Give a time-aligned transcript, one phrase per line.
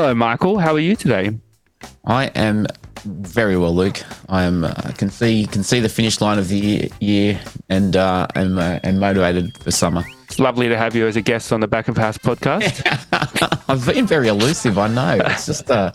[0.00, 0.58] Hello, Michael.
[0.58, 1.38] How are you today?
[2.06, 2.66] I am
[3.04, 4.00] very well, Luke.
[4.30, 7.94] I am uh, can see can see the finish line of the year, year and
[7.94, 10.02] uh, am uh, am motivated for summer.
[10.24, 12.80] It's lovely to have you as a guest on the Back of House podcast.
[13.68, 14.78] I've been very elusive.
[14.78, 15.18] I know.
[15.22, 15.92] It's just uh,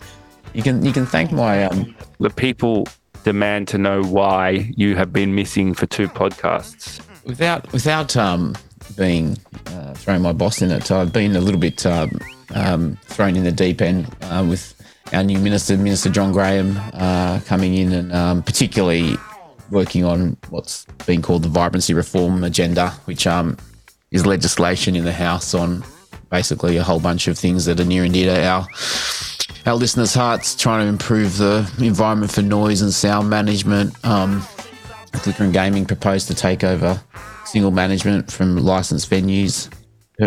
[0.54, 1.92] you can you can thank my um.
[2.20, 2.86] the people
[3.24, 7.04] demand to know why you have been missing for two podcasts.
[7.24, 8.54] without without um
[8.96, 10.92] being uh, throwing my boss in it.
[10.92, 12.20] I've been a little bit um,
[12.54, 14.74] um, thrown in the deep end uh, with
[15.12, 19.16] our new minister, Minister John Graham, uh, coming in and um, particularly
[19.70, 23.56] working on what's being called the vibrancy reform agenda, which um,
[24.10, 25.84] is legislation in the House on
[26.30, 28.66] basically a whole bunch of things that are near and dear to our
[29.64, 33.92] our listeners' hearts, trying to improve the environment for noise and sound management.
[34.04, 34.46] Um,
[35.26, 37.00] Liquor and Gaming proposed to take over
[37.46, 39.68] single management from licensed venues,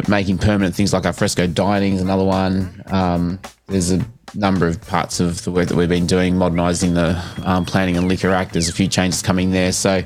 [0.07, 2.83] making permanent things like al fresco dining is another one.
[2.87, 7.21] Um, there's a number of parts of the work that we've been doing, modernising the
[7.43, 8.53] um, Planning and Liquor Act.
[8.53, 9.71] There's a few changes coming there.
[9.71, 10.03] So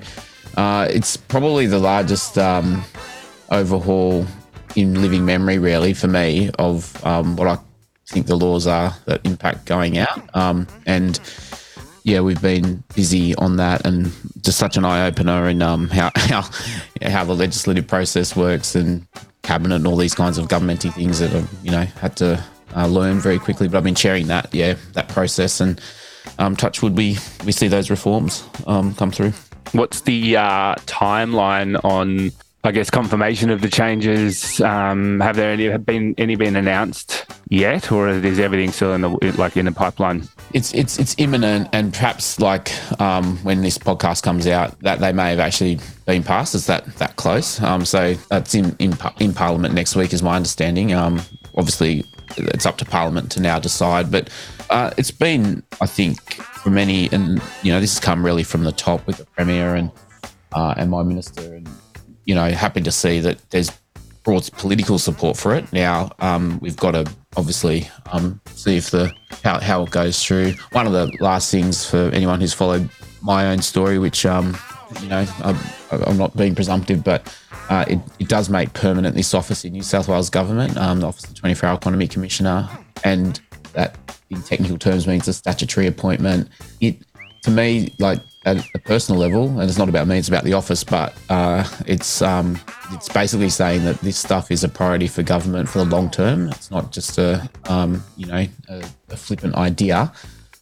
[0.55, 2.83] uh, it's probably the largest um,
[3.51, 4.25] overhaul
[4.75, 7.57] in living memory, really, for me, of um, what I
[8.07, 10.35] think the laws are that impact going out.
[10.35, 11.19] Um, and
[12.03, 14.11] yeah, we've been busy on that, and
[14.41, 16.49] just such an eye opener in um, how how
[17.01, 19.07] how the legislative process works and
[19.43, 22.43] cabinet and all these kinds of governmenty things that I've you know had to
[22.75, 23.67] uh, learn very quickly.
[23.67, 25.79] But I've been sharing that, yeah, that process, and
[26.39, 29.33] um, touchwood, we we see those reforms um, come through.
[29.71, 32.31] What's the uh, timeline on,
[32.65, 34.61] I guess, confirmation of the changes?
[34.61, 39.01] Um, have there any have been any been announced yet, or is everything still in
[39.01, 40.29] the like in the pipeline?
[40.53, 42.71] It's it's it's imminent, and perhaps like
[43.01, 46.55] um, when this podcast comes out, that they may have actually been passed.
[46.55, 47.61] It's that that close.
[47.61, 50.93] Um, so that's in, in in Parliament next week, is my understanding.
[50.93, 51.21] Um,
[51.57, 52.05] obviously,
[52.37, 54.29] it's up to Parliament to now decide, but
[54.69, 58.63] uh, it's been, I think, for many, and you know, this has come really from
[58.63, 59.91] the top with the Premier and
[60.53, 61.67] uh, and my minister, and
[62.25, 63.71] you know, happy to see that there's
[64.23, 65.71] broad political support for it.
[65.73, 69.13] Now um, we've got to obviously um, see if the
[69.43, 70.53] how, how it goes through.
[70.71, 72.89] One of the last things for anyone who's followed
[73.21, 74.57] my own story, which um,
[75.01, 75.57] you know I'm,
[75.91, 77.35] I'm not being presumptive, but
[77.69, 81.07] uh, it, it does make permanent this office in New South Wales government, um, the
[81.07, 82.69] office of the 24 Hour Economy Commissioner,
[83.03, 83.39] and
[83.73, 83.97] that
[84.29, 86.49] in technical terms means a statutory appointment.
[86.81, 86.97] It
[87.43, 90.53] to me like at a personal level, and it's not about me, it's about the
[90.53, 92.59] office, but uh, it's um,
[92.91, 96.49] it's basically saying that this stuff is a priority for government for the long term.
[96.49, 100.11] It's not just a um, you know a, a flippant idea,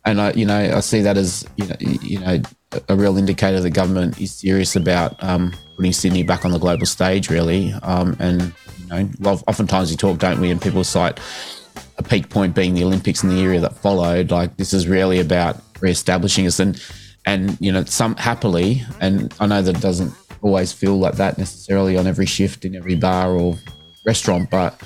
[0.05, 2.41] and I you know I see that as you know you know
[2.87, 6.85] a real indicator that government is serious about um, putting Sydney back on the global
[6.85, 7.73] stage, really.
[7.83, 9.09] Um, and you know,
[9.47, 10.51] oftentimes we talk, don't we?
[10.51, 11.19] And people cite
[11.97, 14.31] a peak point being the Olympics and the area that followed.
[14.31, 16.81] Like this is really about re-establishing us and
[17.25, 21.37] and you know some happily and i know that it doesn't always feel like that
[21.37, 23.55] necessarily on every shift in every bar or
[24.05, 24.81] restaurant but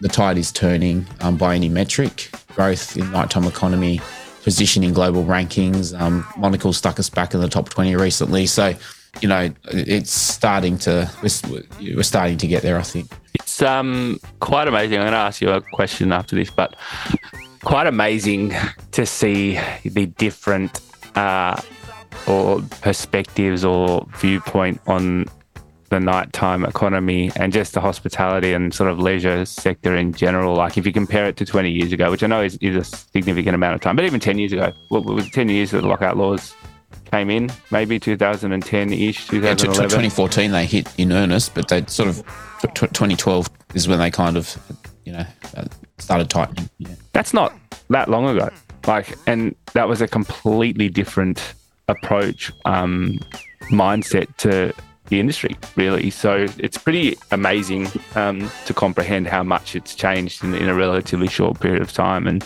[0.00, 2.30] the tide is turning um, by any metric.
[2.54, 4.00] Growth in nighttime economy
[4.42, 6.24] position in global rankings um,
[6.72, 8.46] stuck us back in the top 20 recently.
[8.46, 8.74] So
[9.20, 11.62] you know it's starting to we're,
[11.96, 13.10] we're starting to get there i think.
[13.34, 14.98] It's um quite amazing.
[14.98, 16.76] I'm going to ask you a question after this, but
[17.64, 18.54] quite amazing
[18.92, 20.80] to see the different
[21.16, 21.60] uh,
[22.28, 25.24] or perspectives or viewpoint on
[25.90, 30.54] the nighttime economy and just the hospitality and sort of leisure sector in general.
[30.54, 32.84] Like if you compare it to 20 years ago, which I know is, is a
[32.84, 35.88] significant amount of time, but even 10 years ago, what was 10 years that the
[35.88, 36.54] lockout laws
[37.10, 37.50] came in?
[37.70, 42.16] Maybe 2010-ish, Yeah, t- t- 2014 they hit in earnest, but they sort of
[42.60, 44.56] t- t- 2012 is when they kind of
[45.06, 45.24] you know
[45.56, 45.64] uh,
[45.98, 46.68] started tightening.
[46.78, 46.94] Yeah.
[47.12, 47.54] that's not
[47.88, 48.50] that long ago.
[48.86, 51.54] Like, and that was a completely different
[51.88, 53.18] approach, um,
[53.70, 54.72] mindset to
[55.06, 56.10] the industry, really.
[56.10, 61.28] So it's pretty amazing um, to comprehend how much it's changed in, in a relatively
[61.28, 62.42] short period of time, and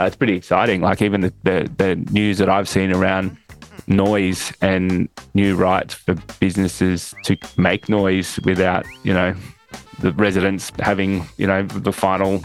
[0.00, 0.80] uh, it's pretty exciting.
[0.80, 3.36] Like even the, the the news that I've seen around
[3.86, 9.34] noise and new rights for businesses to make noise without, you know,
[10.00, 12.42] the residents having, you know, the final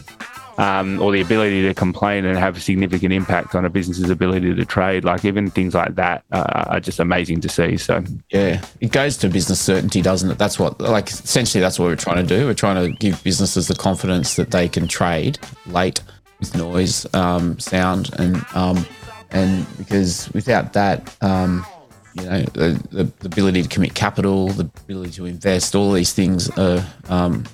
[0.62, 4.54] um, or the ability to complain and have a significant impact on a business's ability
[4.54, 5.04] to trade.
[5.04, 7.78] Like even things like that uh, are just amazing to see.
[7.78, 10.38] So Yeah, it goes to business certainty, doesn't it?
[10.38, 12.46] That's what, like, essentially, that's what we're trying to do.
[12.46, 16.00] We're trying to give businesses the confidence that they can trade late
[16.40, 18.86] with noise, um, sound, and um,
[19.32, 21.66] and because without that, um,
[22.14, 26.50] you know, the, the, ability to commit capital, the ability to invest, all these things
[26.58, 27.46] are um,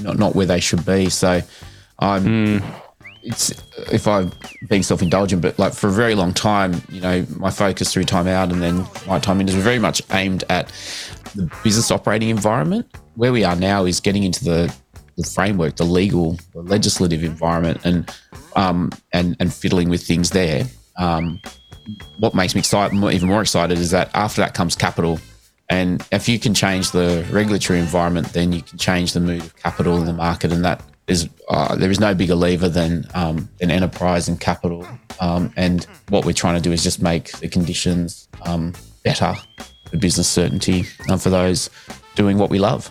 [0.00, 1.10] not not where they should be.
[1.10, 1.42] So,
[1.98, 2.62] I'm
[3.22, 3.50] it's
[3.92, 4.32] if I'm
[4.68, 8.28] being self-indulgent, but like for a very long time, you know, my focus through time
[8.28, 10.68] out and then my time in is very much aimed at
[11.34, 12.86] the business operating environment.
[13.16, 14.74] Where we are now is getting into the,
[15.16, 18.14] the framework, the legal, the legislative environment, and
[18.54, 20.64] um, and and fiddling with things there.
[20.98, 21.40] Um,
[22.18, 25.18] what makes me excited, even more excited, is that after that comes capital.
[25.68, 29.56] And if you can change the regulatory environment, then you can change the mood of
[29.56, 33.48] capital in the market, and that is uh, there is no bigger lever than um,
[33.60, 34.86] enterprise and capital.
[35.20, 38.74] Um, and what we're trying to do is just make the conditions um,
[39.04, 39.34] better
[39.90, 41.70] for business certainty uh, for those
[42.16, 42.90] doing what we love.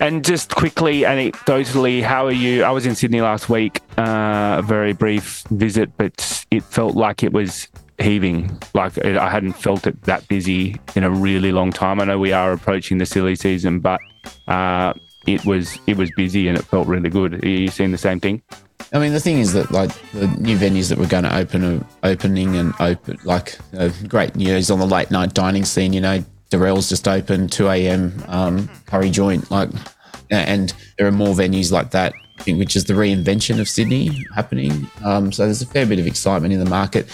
[0.00, 2.62] And just quickly, anecdotally, how are you?
[2.62, 7.24] I was in Sydney last week, uh, a very brief visit, but it felt like
[7.24, 7.66] it was
[8.00, 8.56] heaving.
[8.74, 12.00] Like I hadn't felt it that busy in a really long time.
[12.00, 14.00] I know we are approaching the silly season, but
[14.46, 14.92] uh,
[15.34, 17.44] it was it was busy and it felt really good.
[17.44, 18.42] Are you seeing the same thing?
[18.92, 21.64] I mean, the thing is that like the new venues that we're going to open
[21.64, 25.92] are opening and open like know, great news on the late night dining scene.
[25.92, 28.24] You know, Darrell's just opened 2 a.m.
[28.28, 29.68] Um, curry joint, like,
[30.30, 32.14] and there are more venues like that.
[32.38, 34.88] I think, which is the reinvention of Sydney happening.
[35.04, 37.08] Um, so there's a fair bit of excitement in the market.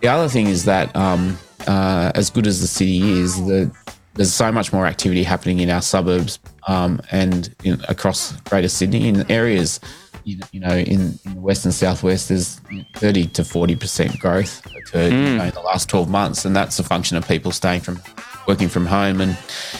[0.00, 1.38] The other thing is that um,
[1.68, 3.70] uh, as good as the city is, the
[4.14, 9.08] there's so much more activity happening in our suburbs um, and in, across Greater Sydney
[9.08, 9.80] in areas.
[10.24, 12.60] You, you know, in, in, the west and southwest, there's
[12.96, 15.32] 30 to 40 percent growth occurred mm.
[15.32, 18.00] you know, in the last 12 months, and that's a function of people staying from
[18.46, 19.38] working from home, and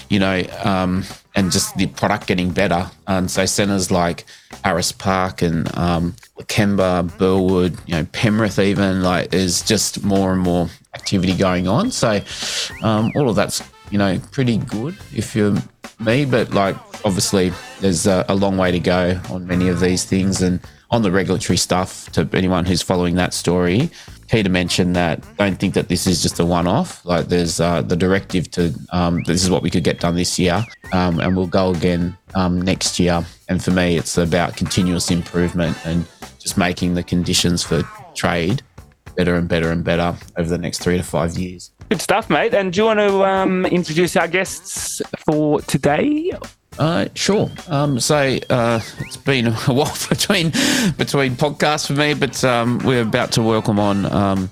[0.09, 1.05] you know, um,
[1.35, 2.91] and just the product getting better.
[3.07, 4.25] And so centres like
[4.65, 10.41] Harris Park and um, Lakemba, Burwood, you know, Penrith, even like there's just more and
[10.41, 11.91] more activity going on.
[11.91, 12.21] So
[12.83, 15.57] um, all of that's you know, pretty good if you're
[15.99, 20.05] me, but like obviously there's a, a, long way to go on many of these
[20.05, 20.61] things and
[20.91, 23.91] on the regulatory stuff to anyone who's following that story.
[24.29, 27.05] Key to mention that don't think that this is just a one off.
[27.05, 30.39] Like there's uh, the directive to um, this is what we could get done this
[30.39, 33.25] year um, and we'll go again um, next year.
[33.49, 36.07] And for me, it's about continuous improvement and
[36.39, 37.83] just making the conditions for
[38.15, 38.63] trade
[39.17, 41.73] better and better and better over the next three to five years.
[41.91, 42.55] Good stuff, mate.
[42.55, 46.31] And do you want to um, introduce our guests for today?
[46.79, 47.51] Uh, sure.
[47.67, 50.51] Um, so uh, it's been a while between
[50.97, 54.51] between podcasts for me, but um, we're about to welcome on um,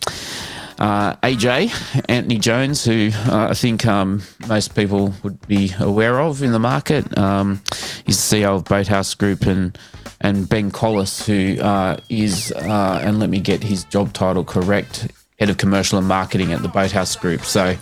[0.81, 6.43] uh, AJ Antony Jones, who uh, I think um, most people would be aware of
[6.43, 7.17] in the market.
[7.17, 7.63] Um,
[8.05, 9.79] he's the CEO of Boathouse Group and
[10.21, 15.07] and Ben Collis, who uh, is uh, and let me get his job title correct
[15.39, 17.45] head of commercial and marketing at the Boathouse Group.
[17.45, 17.77] So,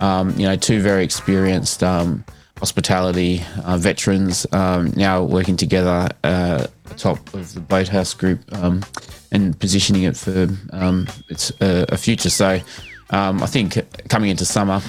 [0.00, 2.24] um, you know, two very experienced um,
[2.58, 8.82] hospitality uh, veterans um, now working together uh, atop of the Boathouse Group um,
[9.30, 12.30] and positioning it for um, its uh, a future.
[12.30, 12.60] So,
[13.10, 14.80] um, I think coming into summer,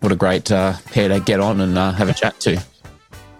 [0.00, 2.62] what a great uh, pair to get on and uh, have a chat to.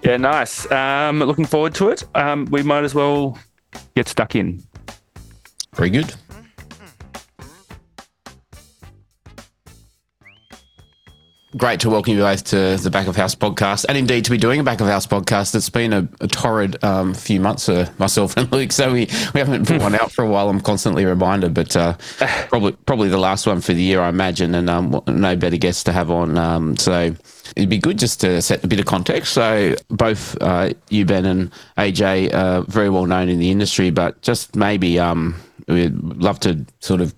[0.02, 0.68] Yeah, nice.
[0.68, 2.04] looking forward to it.
[2.50, 3.38] we might as well
[3.94, 4.62] get stuck in.
[5.74, 6.12] Very good.
[11.54, 14.38] Great to welcome you both to the Back of House podcast, and indeed to be
[14.38, 15.54] doing a Back of House podcast.
[15.54, 19.40] It's been a, a torrid um, few months for myself and Luke, so we, we
[19.40, 20.48] haven't put one out for a while.
[20.48, 21.98] I'm constantly reminded, but uh,
[22.48, 25.84] probably probably the last one for the year, I imagine, and um, no better guests
[25.84, 26.38] to have on.
[26.38, 27.14] Um, so
[27.54, 29.34] it'd be good just to set a bit of context.
[29.34, 34.22] So both uh, you, Ben, and AJ are very well known in the industry, but
[34.22, 35.34] just maybe um,
[35.68, 37.14] we'd love to sort of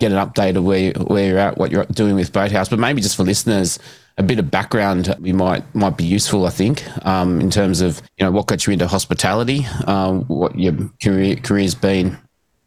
[0.00, 3.00] get an update of where where you're at, what you're doing with Boathouse, but maybe
[3.00, 3.78] just for listeners,
[4.16, 6.46] a bit of background we might might be useful.
[6.46, 10.58] I think um, in terms of you know what got you into hospitality, um, what
[10.58, 12.16] your career career's been.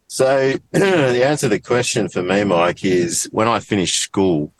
[0.08, 4.52] So the answer to the question for me, Mike, is when I finished school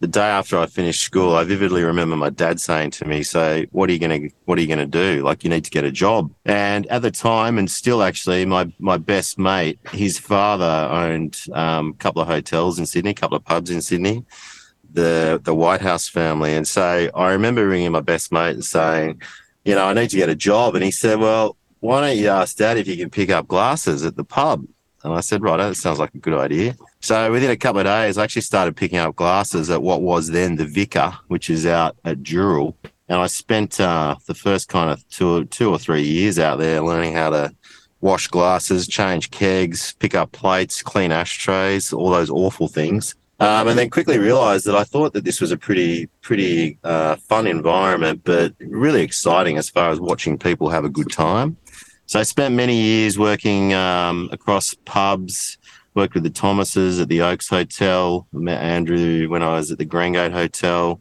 [0.00, 3.64] the day after I finished school, I vividly remember my dad saying to me, "So,
[3.72, 5.22] what are you gonna what are you gonna do?
[5.22, 8.70] Like, you need to get a job." And at the time, and still actually, my
[8.78, 13.36] my best mate, his father owned um, a couple of hotels in Sydney, a couple
[13.36, 14.24] of pubs in Sydney,
[14.92, 16.54] the the White House family.
[16.54, 19.22] And so I remember ringing my best mate and saying,
[19.64, 22.28] "You know, I need to get a job." And he said, "Well, why don't you
[22.28, 24.66] ask Dad if you can pick up glasses at the pub?"
[25.06, 26.74] And I said, right, that sounds like a good idea.
[27.06, 30.30] So within a couple of days, I actually started picking up glasses at what was
[30.30, 32.74] then the Vicar, which is out at Dural.
[33.08, 36.80] And I spent uh, the first kind of two, two or three years out there
[36.80, 37.54] learning how to
[38.00, 43.14] wash glasses, change kegs, pick up plates, clean ashtrays, all those awful things.
[43.38, 47.14] Um, and then quickly realized that I thought that this was a pretty, pretty uh,
[47.14, 51.56] fun environment, but really exciting as far as watching people have a good time.
[52.06, 55.58] So I spent many years working um, across pubs,
[55.96, 59.86] worked with the Thomases at the Oaks Hotel, met Andrew when I was at the
[59.86, 61.00] Greengate Hotel,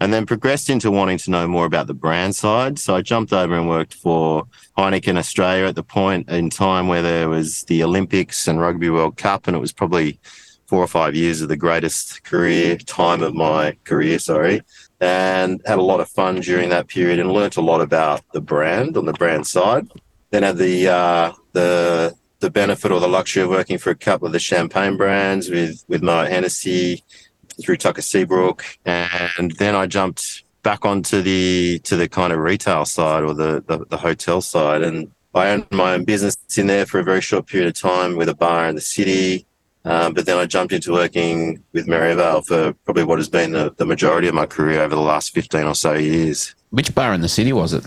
[0.00, 2.78] and then progressed into wanting to know more about the brand side.
[2.78, 4.46] So I jumped over and worked for
[4.78, 9.16] Heineken Australia at the point in time where there was the Olympics and Rugby World
[9.16, 10.20] Cup, and it was probably
[10.66, 14.62] four or five years of the greatest career time of my career, sorry,
[15.00, 18.40] and had a lot of fun during that period and learnt a lot about the
[18.40, 19.88] brand on the brand side.
[20.30, 22.14] Then had the uh, the
[22.46, 25.84] the benefit or the luxury of working for a couple of the champagne brands with
[25.88, 27.02] with Moet Hennessy
[27.60, 32.84] through Tucker Seabrook, and then I jumped back onto the to the kind of retail
[32.84, 36.86] side or the the, the hotel side, and I owned my own business in there
[36.86, 39.44] for a very short period of time with a bar in the city.
[39.84, 43.72] Um, but then I jumped into working with Merivale for probably what has been the,
[43.76, 46.56] the majority of my career over the last 15 or so years.
[46.70, 47.84] Which bar in the city was it?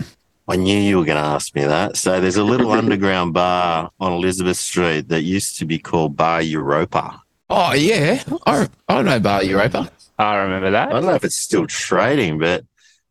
[0.50, 1.96] I knew you were going to ask me that.
[1.96, 6.42] So there's a little underground bar on Elizabeth Street that used to be called Bar
[6.42, 7.22] Europa.
[7.48, 9.90] Oh yeah, I I know Bar Europa.
[10.18, 10.88] I remember that.
[10.88, 12.64] I don't know if it's still trading, but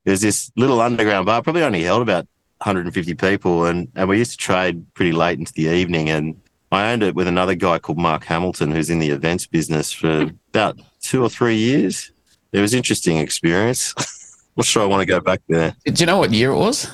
[0.04, 2.28] there's this little underground bar, probably only held about
[2.60, 6.10] 150 people, and, and we used to trade pretty late into the evening.
[6.10, 6.40] And
[6.72, 10.26] I owned it with another guy called Mark Hamilton, who's in the events business for
[10.26, 10.30] hmm.
[10.50, 12.12] about two or three years.
[12.52, 13.94] It was an interesting experience.
[14.58, 15.76] Not sure I want to go back there.
[15.86, 16.90] Do you know what year it was,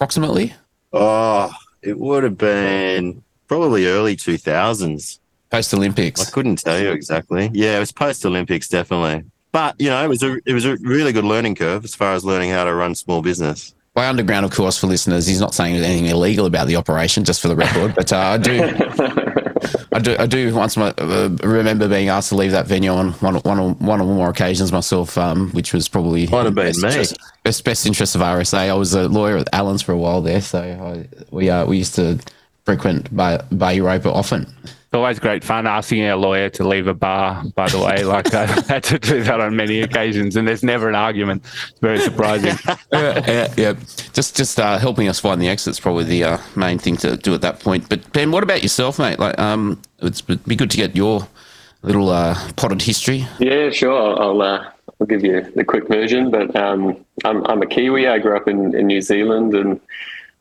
[0.00, 0.54] approximately?
[0.94, 1.52] Oh,
[1.82, 5.18] it would have been probably early 2000s.
[5.50, 6.26] Post Olympics.
[6.26, 7.50] I couldn't tell you exactly.
[7.52, 9.24] Yeah, it was post Olympics, definitely.
[9.52, 12.14] But you know, it was a it was a really good learning curve as far
[12.14, 13.74] as learning how to run small business.
[13.92, 17.42] By underground, of course, for listeners, he's not saying anything illegal about the operation, just
[17.42, 17.94] for the record.
[17.94, 18.58] But uh, I do,
[19.92, 23.12] I do, I do once my, uh, remember being asked to leave that venue on
[23.14, 26.66] one, one, or, one or more occasions myself, um, which was probably Might have been
[26.66, 26.88] best me.
[26.88, 28.70] interest, best, best interest of RSA.
[28.70, 31.78] I was a lawyer at Allen's for a while there, so I, we uh, we
[31.78, 32.20] used to
[32.64, 34.46] frequent Bar, Bar Europa often.
[34.90, 38.02] It's always great fun asking a lawyer to leave a bar, by the way.
[38.02, 41.44] Like I had to do that on many occasions and there's never an argument.
[41.68, 42.56] It's very surprising.
[42.92, 43.74] yeah, yeah, yeah.
[44.12, 47.32] Just just uh, helping us find the exit's probably the uh, main thing to do
[47.34, 47.88] at that point.
[47.88, 49.20] But Ben, what about yourself, mate?
[49.20, 51.28] Like, um, it's, it'd be good to get your
[51.82, 53.28] little uh, potted history.
[53.38, 54.20] Yeah, sure.
[54.20, 56.32] I'll uh, I'll give you the quick version.
[56.32, 58.08] But um, I'm I'm a Kiwi.
[58.08, 59.80] I grew up in, in New Zealand, and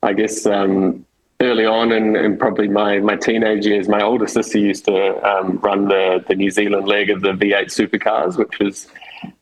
[0.01, 1.05] I guess um,
[1.41, 5.87] early on in probably my, my teenage years, my older sister used to um, run
[5.87, 8.87] the the New Zealand leg of the V8 supercars, which was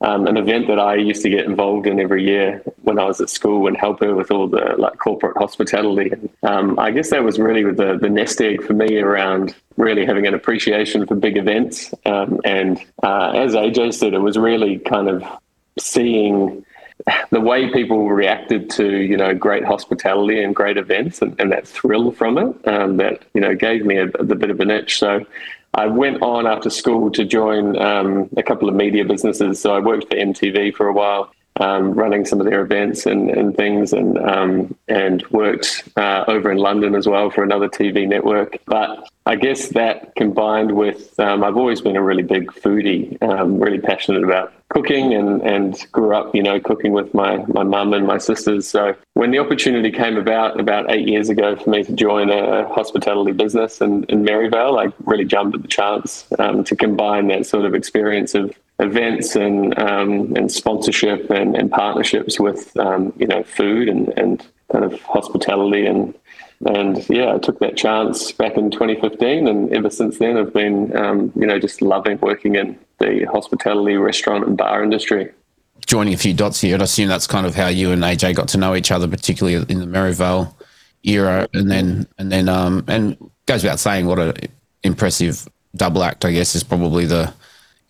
[0.01, 3.19] um, an event that I used to get involved in every year when I was
[3.19, 6.11] at school and help her with all the like corporate hospitality.
[6.11, 10.05] And, um, I guess that was really the, the nest egg for me around really
[10.05, 11.93] having an appreciation for big events.
[12.05, 15.23] Um, and uh, as AJ said, it was really kind of
[15.79, 16.65] seeing
[17.29, 21.67] the way people reacted to you know great hospitality and great events and, and that
[21.67, 24.97] thrill from it um, that you know gave me a, a bit of an itch
[24.97, 25.25] so
[25.73, 29.61] I went on after school to join um, a couple of media businesses.
[29.61, 33.29] So I worked for MTV for a while, um, running some of their events and,
[33.29, 38.07] and things, and um, and worked uh, over in London as well for another TV
[38.07, 38.57] network.
[38.65, 43.59] But I guess that combined with um, I've always been a really big foodie, um,
[43.59, 47.93] really passionate about cooking, and and grew up you know cooking with my my mum
[47.93, 48.67] and my sisters.
[48.67, 52.67] So when the opportunity came about about eight years ago for me to join a
[52.67, 57.45] hospitality business in, in Merivale, I really jumped at the chance um, to combine that
[57.45, 63.27] sort of experience of events and um, and sponsorship and, and partnerships with um, you
[63.27, 66.13] know food and, and kind of hospitality and
[66.65, 70.95] and yeah, I took that chance back in 2015, and ever since then, I've been
[70.97, 75.31] um, you know just loving working in the hospitality, restaurant, and bar industry.
[75.85, 78.47] Joining a few dots here, I'd assume that's kind of how you and AJ got
[78.49, 80.57] to know each other, particularly in the Merivale
[81.03, 83.15] era, and then and then um and
[83.45, 84.33] goes without saying what a
[84.83, 87.31] impressive double act, I guess, is probably the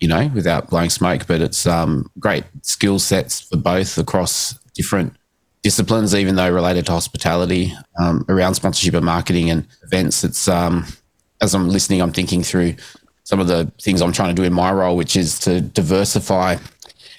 [0.00, 5.14] you know without blowing smoke, but it's um great skill sets for both across different
[5.62, 10.24] disciplines, even though related to hospitality, um, around sponsorship and marketing and events.
[10.24, 10.86] It's um,
[11.40, 12.74] as I'm listening, I'm thinking through
[13.24, 16.56] some of the things I'm trying to do in my role, which is to diversify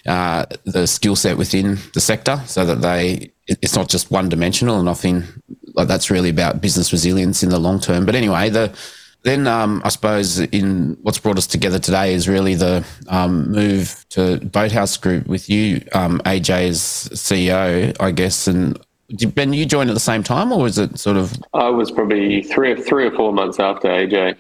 [0.08, 4.80] uh, the skill set within the sector, so that they it's not just one dimensional.
[4.80, 5.26] And think
[5.74, 8.06] like that's really about business resilience in the long term.
[8.06, 8.76] But anyway, the
[9.24, 14.06] then um, I suppose in what's brought us together today is really the um, move
[14.10, 16.80] to Boathouse Group with you, um, AJ as
[17.14, 18.48] CEO, I guess.
[18.48, 21.70] And did Ben, you joined at the same time, or was it sort of I
[21.70, 24.36] was probably three or three or four months after AJ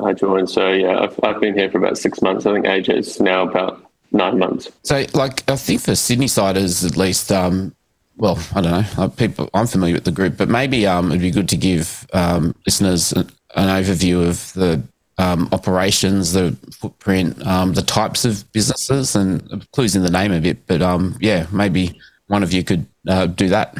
[0.00, 0.50] I joined.
[0.50, 2.46] So yeah, I've, I've been here for about six months.
[2.46, 4.70] I think AJ's now about nine months.
[4.82, 5.04] so?
[5.14, 7.74] Like I think for Sydney siders, at least, um,
[8.16, 9.04] well, I don't know.
[9.04, 12.06] uh, People, I'm familiar with the group, but maybe um, it'd be good to give
[12.12, 13.12] um, listeners
[13.54, 14.82] an, overview of the
[15.18, 20.46] um, operations, the footprint, um, the types of businesses, and clues in the name of
[20.46, 20.66] it.
[20.66, 23.76] But um, yeah, maybe one of you could uh, do that.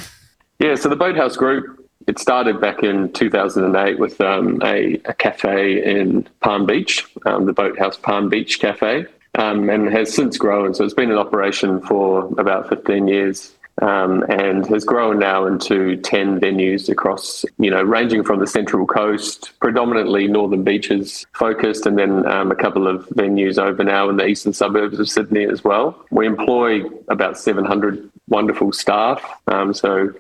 [0.59, 5.83] Yeah, so the Boathouse Group, it started back in 2008 with um, a, a cafe
[5.83, 10.75] in Palm Beach, um, the Boathouse Palm Beach Cafe, um, and has since grown.
[10.75, 13.55] So it's been in operation for about 15 years.
[13.81, 18.87] Um, and has grown now into 10 venues across, you know, ranging from the Central
[18.87, 24.19] Coast, predominantly Northern Beaches focused, and then um, a couple of venues over now in
[24.19, 26.05] the eastern suburbs of Sydney as well.
[26.11, 29.25] We employ about 700 wonderful staff.
[29.47, 30.13] Um, so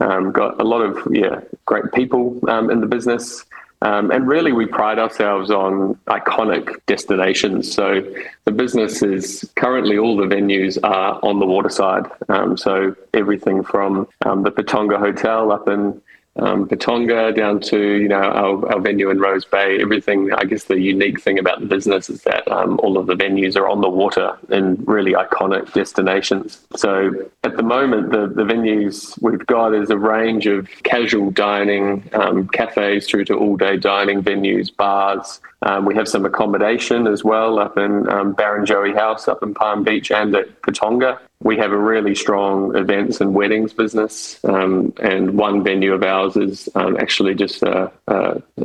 [0.00, 3.44] um, got a lot of yeah great people um, in the business,
[3.82, 7.72] um, and really we pride ourselves on iconic destinations.
[7.72, 8.02] So
[8.44, 12.06] the business is currently all the venues are on the waterside.
[12.28, 16.00] Um, so everything from um, the Patonga Hotel up in
[16.38, 19.80] um, Patonga down to you know our, our venue in Rose Bay.
[19.80, 23.14] Everything, I guess, the unique thing about the business is that um, all of the
[23.14, 26.66] venues are on the water in really iconic destinations.
[26.76, 27.12] So
[27.44, 32.48] at the moment, the the venues we've got is a range of casual dining, um,
[32.48, 35.40] cafes through to all day dining venues, bars.
[35.62, 39.84] Um, we have some accommodation as well up in um, Joey House up in Palm
[39.84, 41.18] Beach and at Patonga.
[41.42, 46.36] We have a really strong events and weddings business, um, and one venue of ours
[46.36, 47.92] is um, actually just a,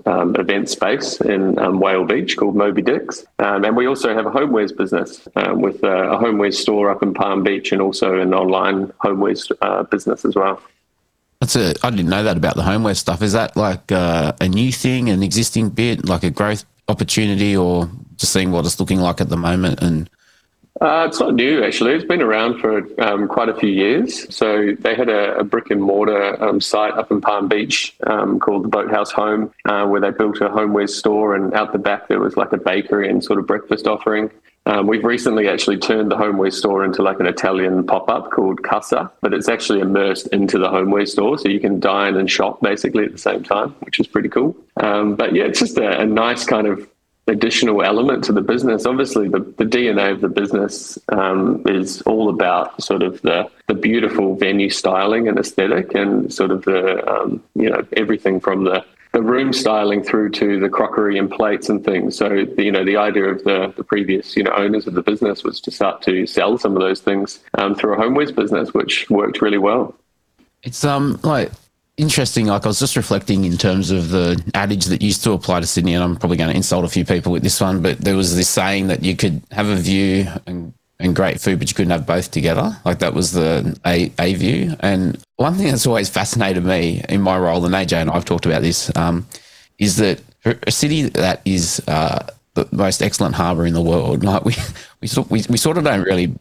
[0.06, 3.26] um, event space in um, Whale Beach called Moby Dick's.
[3.40, 7.14] Um, and we also have a homewares business with a, a homewares store up in
[7.14, 10.62] Palm Beach and also an online homewares uh, business as well.
[11.42, 11.74] That's a.
[11.84, 13.22] I didn't know that about the homeware stuff.
[13.22, 17.90] Is that like uh, a new thing, an existing bit, like a growth opportunity, or
[18.18, 19.82] just seeing what it's looking like at the moment?
[19.82, 20.10] And
[20.80, 21.92] Uh, it's not new, actually.
[21.94, 22.72] It's been around for
[23.08, 24.34] um, quite a few years.
[24.34, 24.48] So
[24.80, 28.64] they had a, a brick and mortar um, site up in Palm Beach um, called
[28.64, 32.20] the Boathouse Home, uh, where they built a homeware store, and out the back there
[32.20, 34.32] was like a bakery and sort of breakfast offering.
[34.66, 38.64] Um, we've recently actually turned the homeware store into like an Italian pop up called
[38.64, 41.38] Casa, but it's actually immersed into the homeware store.
[41.38, 44.56] So you can dine and shop basically at the same time, which is pretty cool.
[44.78, 46.88] Um, but yeah, it's just a, a nice kind of
[47.28, 48.86] additional element to the business.
[48.86, 53.74] Obviously, the, the DNA of the business um, is all about sort of the, the
[53.74, 58.86] beautiful venue styling and aesthetic, and sort of the um, you know everything from the
[59.14, 62.18] the room styling through to the crockery and plates and things.
[62.18, 65.44] So you know the idea of the, the previous you know owners of the business
[65.44, 69.10] was to start to sell some of those things um, through a homewares business, which
[69.10, 69.96] worked really well.
[70.64, 71.52] it's um like
[71.98, 72.48] interesting.
[72.48, 75.68] Like I was just reflecting in terms of the adage that used to apply to
[75.68, 78.16] Sydney, and I'm probably going to insult a few people with this one, but there
[78.16, 81.76] was this saying that you could have a view and and great food, but you
[81.76, 82.78] couldn't have both together.
[82.86, 84.76] Like that was the a, a view.
[84.80, 88.46] And one thing that's always fascinated me in my role, and AJ and I've talked
[88.46, 89.26] about this, um,
[89.80, 94.46] is that a city that is uh, the most excellent harbour in the world, like
[94.46, 94.56] we
[95.02, 96.34] we sort we, we sort of don't really,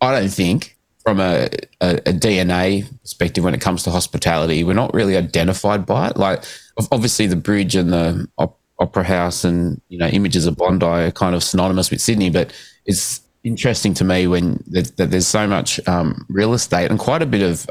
[0.00, 1.48] I don't think from a,
[1.82, 6.16] a, a DNA perspective when it comes to hospitality, we're not really identified by it.
[6.16, 6.42] Like
[6.90, 11.10] obviously the bridge and the op- opera house and you know images of Bondi are
[11.10, 12.52] kind of synonymous with Sydney, but
[12.86, 17.22] it's interesting to me when that, that there's so much um, real estate and quite
[17.22, 17.68] a bit of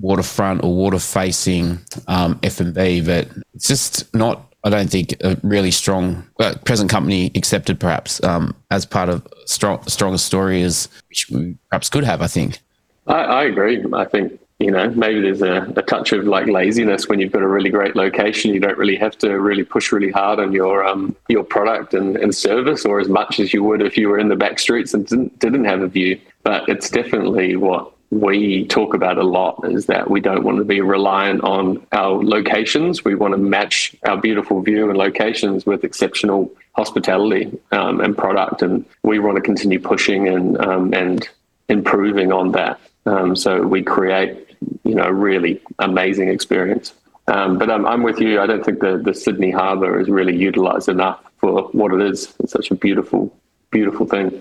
[0.00, 1.78] waterfront or water facing
[2.08, 7.30] um, F&B, but it's just not, I don't think, a really strong uh, present company
[7.34, 12.22] accepted perhaps um, as part of strong, stronger story as which we perhaps could have,
[12.22, 12.60] I think.
[13.06, 13.84] I, I agree.
[13.92, 17.42] I think you know maybe there's a, a touch of like laziness when you've got
[17.42, 18.54] a really great location.
[18.54, 22.16] You don't really have to really push really hard on your um, your product and,
[22.16, 24.94] and service, or as much as you would if you were in the back streets
[24.94, 26.20] and didn't, didn't have a view.
[26.42, 30.64] But it's definitely what we talk about a lot is that we don't want to
[30.64, 33.04] be reliant on our locations.
[33.04, 38.62] We want to match our beautiful view and locations with exceptional hospitality um, and product,
[38.62, 41.28] and we want to continue pushing and um, and
[41.68, 42.80] improving on that.
[43.06, 44.49] Um, so we create,
[44.84, 46.94] you know, really amazing experience.
[47.28, 48.40] Um, but I'm, I'm with you.
[48.40, 52.34] I don't think the, the Sydney Harbour is really utilised enough for what it is.
[52.40, 53.34] It's such a beautiful,
[53.70, 54.40] beautiful thing.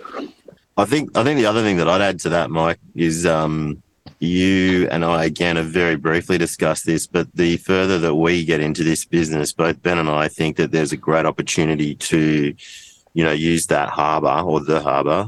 [0.77, 3.83] I think I think the other thing that I'd add to that, Mike, is um,
[4.19, 8.61] you and I again have very briefly discussed this, but the further that we get
[8.61, 12.55] into this business, both Ben and I think that there's a great opportunity to,
[13.13, 15.27] you know, use that harbour or the harbour,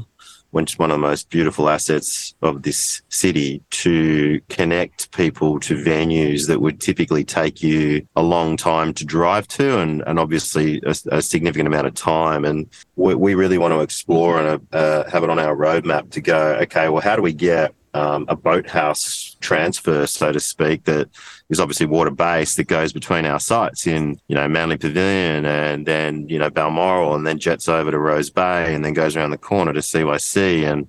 [0.52, 5.74] which is one of the most beautiful assets of this city, to connect people to
[5.74, 10.80] venues that would typically take you a long time to drive to, and and obviously
[10.86, 12.44] a, a significant amount of time.
[12.44, 16.20] And we, we really want to explore and uh, have it on our roadmap to
[16.20, 16.54] go.
[16.62, 21.08] Okay, well, how do we get um, a boathouse transfer, so to speak, that
[21.52, 25.84] is obviously water based that goes between our sites in, you know, Manly Pavilion and
[25.84, 29.30] then, you know, Balmoral and then jets over to Rose Bay and then goes around
[29.30, 30.64] the corner to CYC.
[30.64, 30.88] And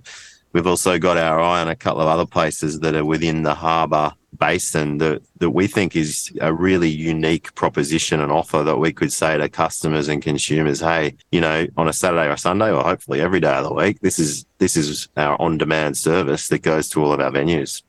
[0.54, 3.54] we've also got our eye on a couple of other places that are within the
[3.54, 8.90] harbour basin that, that we think is a really unique proposition and offer that we
[8.90, 12.82] could say to customers and consumers, hey, you know, on a Saturday or Sunday or
[12.82, 16.88] hopefully every day of the week, this is this is our on-demand service that goes
[16.88, 17.82] to all of our venues.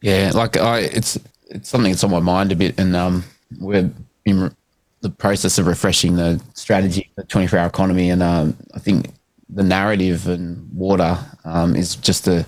[0.00, 3.24] Yeah, like I, it's it's something that's on my mind a bit, and um,
[3.58, 3.90] we're
[4.24, 4.54] in
[5.00, 9.10] the process of refreshing the strategy, for the 24-hour economy, and um, I think
[9.48, 12.46] the narrative and water um, is just a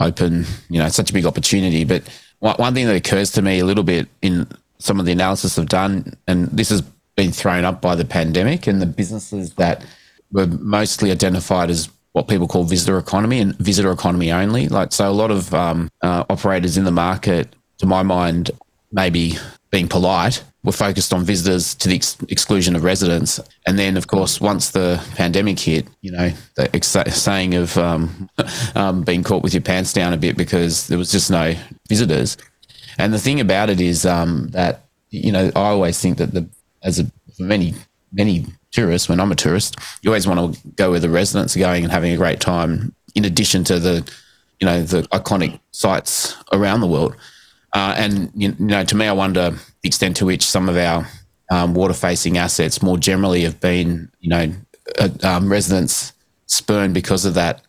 [0.00, 1.84] open, you know, such a big opportunity.
[1.84, 2.02] But
[2.38, 4.46] one thing that occurs to me a little bit in
[4.78, 6.82] some of the analysis I've done, and this has
[7.16, 9.84] been thrown up by the pandemic and the businesses that
[10.32, 14.68] were mostly identified as what people call visitor economy and visitor economy only.
[14.68, 18.50] Like, so a lot of um, uh, operators in the market, to my mind,
[18.92, 19.34] maybe
[19.70, 23.40] being polite, were focused on visitors to the ex- exclusion of residents.
[23.66, 28.28] And then, of course, once the pandemic hit, you know, the ex- saying of um,
[28.74, 31.54] um, being caught with your pants down a bit because there was just no
[31.88, 32.36] visitors.
[32.98, 36.48] And the thing about it is um, that, you know, I always think that the,
[36.82, 37.04] as a,
[37.36, 37.74] for many,
[38.12, 41.60] many tourists, when I'm a tourist, you always want to go where the residents are
[41.60, 44.10] going and having a great time, in addition to the,
[44.60, 47.14] you know, the iconic sites around the world.
[47.74, 51.06] Uh, and you know, to me, I wonder the extent to which some of our
[51.50, 54.52] um, water-facing assets more generally have been, you know,
[54.98, 56.12] uh, um, residents
[56.46, 57.62] spurned because of that.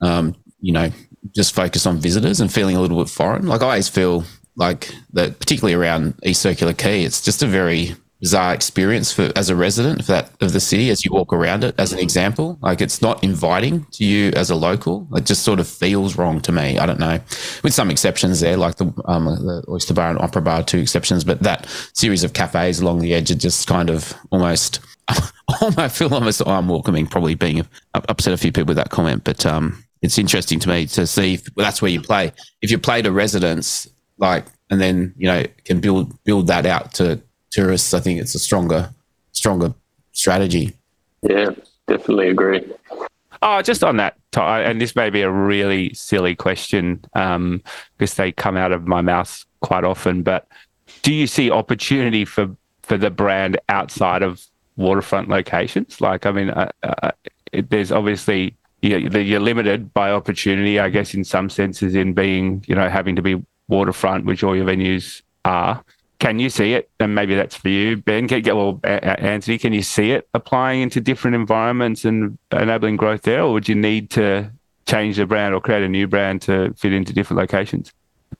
[0.00, 0.90] Um, you know,
[1.34, 3.46] just focus on visitors and feeling a little bit foreign.
[3.46, 4.24] Like I always feel
[4.56, 9.50] like that, particularly around East Circular Quay, it's just a very bizarre experience for as
[9.50, 12.58] a resident of that of the city as you walk around it as an example.
[12.62, 15.06] Like it's not inviting to you as a local.
[15.14, 16.78] It just sort of feels wrong to me.
[16.78, 17.20] I don't know.
[17.62, 21.22] With some exceptions there like the, um, the oyster bar and opera bar two exceptions
[21.22, 24.80] but that series of cafes along the edge are just kind of almost
[25.76, 29.44] I feel almost arm welcoming probably being upset a few people with that comment but
[29.44, 32.32] um, it's interesting to me to see if that's where you play.
[32.62, 36.94] If you play to residents like and then you know can build build that out
[36.94, 37.20] to
[37.54, 38.90] tourists, I think it's a stronger,
[39.32, 39.74] stronger
[40.12, 40.76] strategy.
[41.22, 41.50] Yeah,
[41.86, 42.64] definitely agree.
[43.42, 47.62] Oh, just on that, and this may be a really silly question um,
[47.96, 50.22] because they come out of my mouth quite often.
[50.22, 50.48] But
[51.02, 54.44] do you see opportunity for for the brand outside of
[54.76, 56.00] waterfront locations?
[56.00, 57.12] Like, I mean, uh, uh,
[57.52, 62.14] it, there's obviously you know, you're limited by opportunity, I guess, in some senses, in
[62.14, 65.84] being you know having to be waterfront, which all your venues are
[66.18, 66.90] can you see it?
[67.00, 68.28] And maybe that's for you, Ben.
[68.28, 73.42] Can, well, Antony, can you see it applying into different environments and enabling growth there,
[73.42, 74.50] or would you need to
[74.86, 77.92] change the brand or create a new brand to fit into different locations?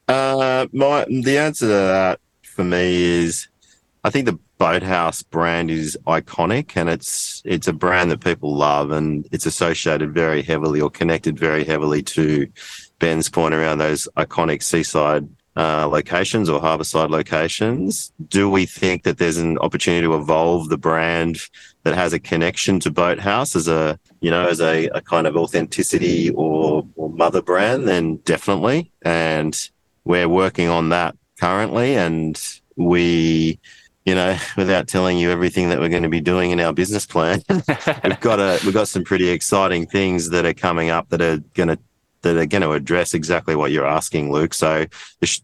[0.08, 3.48] Uh, my the answer to that for me is,
[4.04, 8.92] I think the Boathouse brand is iconic, and it's it's a brand that people love,
[8.92, 12.48] and it's associated very heavily or connected very heavily to
[12.98, 18.12] Ben's point around those iconic seaside uh, locations or harborside locations.
[18.28, 21.38] Do we think that there's an opportunity to evolve the brand
[21.84, 25.36] that has a connection to Boathouse as a you know as a, a kind of
[25.36, 27.86] authenticity or, or mother brand?
[27.86, 29.70] Then definitely, and
[30.04, 32.40] we're working on that currently, and
[32.76, 33.58] we
[34.04, 37.06] you know, without telling you everything that we're going to be doing in our business
[37.06, 41.22] plan, we've got a we've got some pretty exciting things that are coming up that
[41.22, 41.78] are going to
[42.24, 44.52] that are going to address exactly what you're asking, Luke.
[44.52, 44.87] So,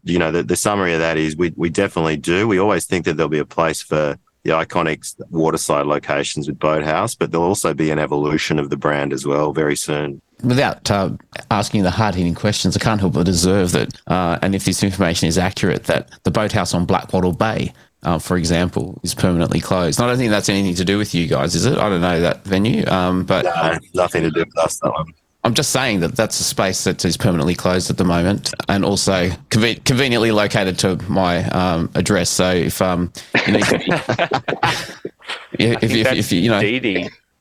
[0.03, 2.47] you know, the, the summary of that is we, we definitely do.
[2.47, 7.15] We always think that there'll be a place for the iconic waterside locations with Boathouse,
[7.15, 10.21] but there'll also be an evolution of the brand as well very soon.
[10.43, 11.11] Without uh,
[11.51, 14.81] asking the hard hitting questions, I can't help but observe that, uh, and if this
[14.81, 20.01] information is accurate, that the boathouse on Blackwattle Bay, uh, for example, is permanently closed.
[20.01, 21.77] I don't think that's anything to do with you guys, is it?
[21.77, 24.79] I don't know that venue, um, but no, nothing to do with us.
[24.79, 25.13] That one.
[25.43, 28.85] I'm just saying that that's a space that is permanently closed at the moment, and
[28.85, 32.29] also conven- conveniently located to my um, address.
[32.29, 33.11] So if um,
[33.47, 33.59] you know,
[35.53, 36.59] if, if, if, if, you know,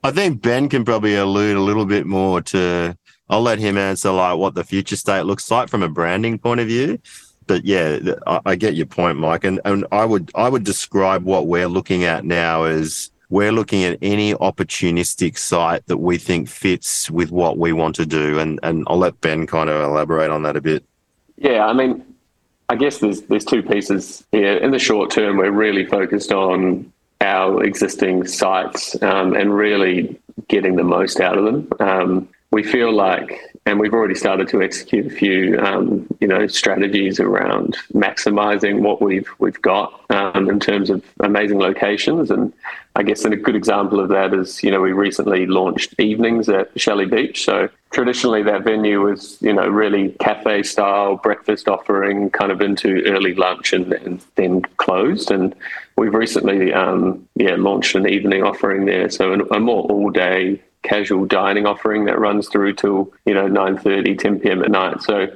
[0.03, 2.97] I think Ben can probably allude a little bit more to.
[3.29, 6.59] I'll let him answer like what the future state looks like from a branding point
[6.59, 6.99] of view.
[7.47, 11.25] But yeah, I, I get your point, Mike, and and I would I would describe
[11.25, 16.49] what we're looking at now as we're looking at any opportunistic site that we think
[16.49, 18.39] fits with what we want to do.
[18.39, 20.85] And, and I'll let Ben kind of elaborate on that a bit.
[21.39, 22.05] Yeah, I mean,
[22.69, 24.57] I guess there's there's two pieces here.
[24.59, 30.77] In the short term, we're really focused on our existing sites um, and really getting
[30.77, 31.69] the most out of them.
[31.81, 36.49] Um, we feel like, and we've already started to execute a few, um, you know,
[36.49, 42.33] strategies around maximising what we've we've got um, in terms of amazing locations.
[42.33, 42.53] And
[42.97, 46.69] I guess a good example of that is, you know, we recently launched evenings at
[46.79, 47.45] Shelley Beach.
[47.45, 53.05] So traditionally, that venue was, you know, really cafe style breakfast offering, kind of into
[53.07, 55.31] early lunch, and, and then closed.
[55.31, 55.55] And
[55.97, 59.09] we've recently, um, yeah, launched an evening offering there.
[59.11, 64.19] So a more all day casual dining offering that runs through till you know 9.30
[64.19, 65.03] 10 p.m at night.
[65.03, 65.27] So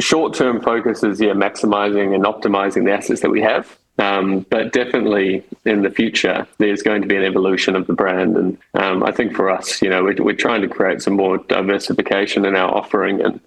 [0.00, 3.76] short-term focus is yeah maximizing and optimizing the assets that we have.
[3.98, 8.36] Um, but definitely in the future there's going to be an evolution of the brand.
[8.36, 11.38] And um, i think for us you know we're, we're, trying to create some more
[11.38, 13.20] diversification in our offering.
[13.22, 13.40] And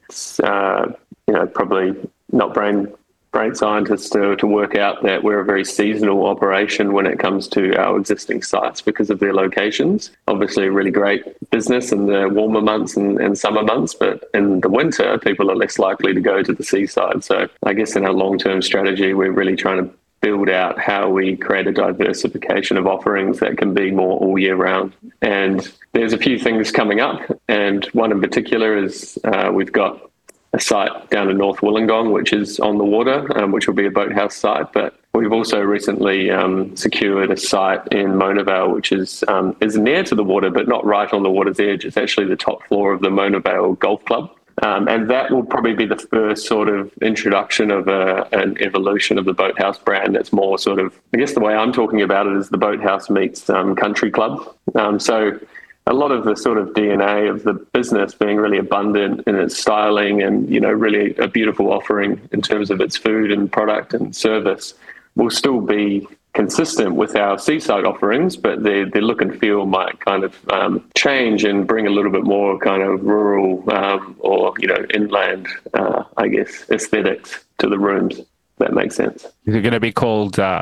[0.43, 0.87] uh,
[1.27, 1.95] you know probably
[2.31, 2.87] not brain
[3.31, 7.47] brain scientists to, to work out that we're a very seasonal operation when it comes
[7.47, 10.11] to our existing sites because of their locations.
[10.27, 14.61] Obviously, a really great business in the warmer months and, and summer months, but in
[14.61, 17.23] the winter, people are less likely to go to the seaside.
[17.23, 21.09] So, I guess in our long term strategy, we're really trying to build out how
[21.09, 24.93] we create a diversification of offerings that can be more all year round.
[25.21, 30.09] And there's a few things coming up, and one in particular is uh, we've got
[30.53, 33.85] a site down in North Wollongong, which is on the water, um, which will be
[33.85, 34.71] a boathouse site.
[34.73, 39.77] But we've also recently um, secured a site in Mona Vale, which is um, is
[39.77, 41.85] near to the water, but not right on the water's edge.
[41.85, 44.31] It's actually the top floor of the Mona Vale Golf Club.
[44.61, 49.17] Um, and that will probably be the first sort of introduction of a, an evolution
[49.17, 50.15] of the Boathouse brand.
[50.15, 53.09] That's more sort of, I guess, the way I'm talking about it is the Boathouse
[53.09, 54.53] meets um, Country Club.
[54.75, 55.39] Um, so
[55.89, 59.57] a lot of the sort of DNA of the business being really abundant in its
[59.57, 63.95] styling and, you know, really a beautiful offering in terms of its food and product
[63.95, 64.75] and service
[65.15, 69.99] will still be consistent with our seaside offerings, but their, their look and feel might
[69.99, 74.53] kind of um, change and bring a little bit more kind of rural um, or,
[74.59, 78.21] you know, inland, uh, I guess, aesthetics to the rooms.
[78.59, 79.25] that makes sense.
[79.45, 80.61] Is it going to be called uh,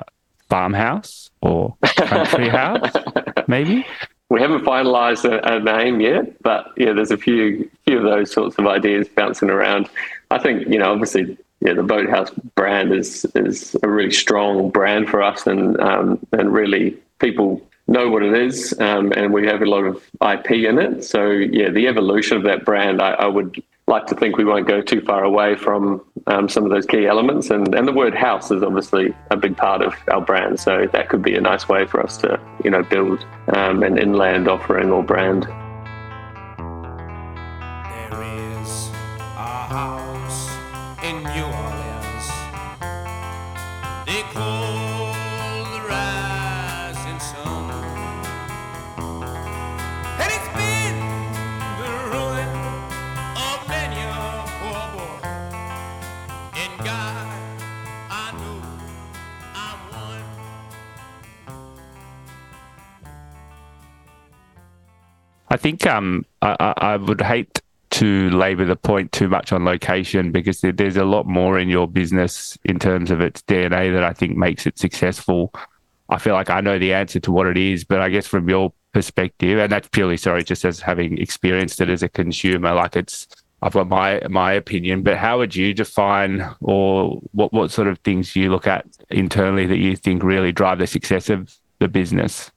[0.50, 2.94] farmhouse or country house,
[3.50, 3.86] maybe?
[4.30, 8.32] We haven't finalised a, a, name yet, but yeah, there's a few few of those
[8.32, 9.90] sorts of ideas bouncing around.
[10.32, 15.10] I think you know, obviously, yeah, the Boathouse brand is is a really strong brand
[15.10, 19.62] for us, and um, and really people know what it is, um, and we have
[19.62, 21.06] a lot of IP in it.
[21.06, 24.68] So yeah, the evolution of that brand, I, I would like to think we won't
[24.68, 27.50] go too far away from um, some of those key elements.
[27.50, 30.60] And, and the word house is obviously a big part of our brand.
[30.60, 33.98] So that could be a nice way for us to, you know, build um, an
[33.98, 35.44] inland offering or brand.
[35.44, 35.54] There
[38.24, 38.90] is
[39.38, 40.50] a house
[41.02, 42.28] in New Orleans.
[44.06, 44.67] They call
[65.50, 70.32] I think um, I, I would hate to labour the point too much on location
[70.32, 74.14] because there's a lot more in your business in terms of its DNA that I
[74.14, 75.54] think makes it successful.
[76.10, 78.50] I feel like I know the answer to what it is, but I guess from
[78.50, 82.96] your perspective, and that's purely sorry, just as having experienced it as a consumer, like
[82.96, 83.28] it's
[83.62, 87.98] I've got my my opinion, but how would you define or what what sort of
[88.00, 92.52] things you look at internally that you think really drive the success of the business?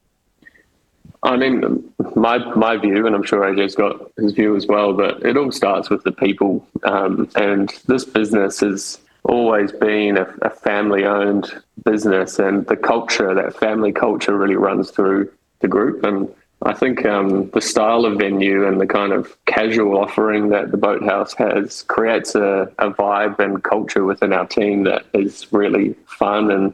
[1.23, 5.23] I mean, my my view, and I'm sure AJ's got his view as well, but
[5.23, 6.65] it all starts with the people.
[6.83, 13.55] Um, and this business has always been a, a family-owned business, and the culture, that
[13.55, 16.03] family culture, really runs through the group.
[16.03, 16.27] And
[16.63, 20.77] I think um, the style of venue and the kind of casual offering that the
[20.77, 26.49] Boathouse has creates a, a vibe and culture within our team that is really fun
[26.49, 26.73] and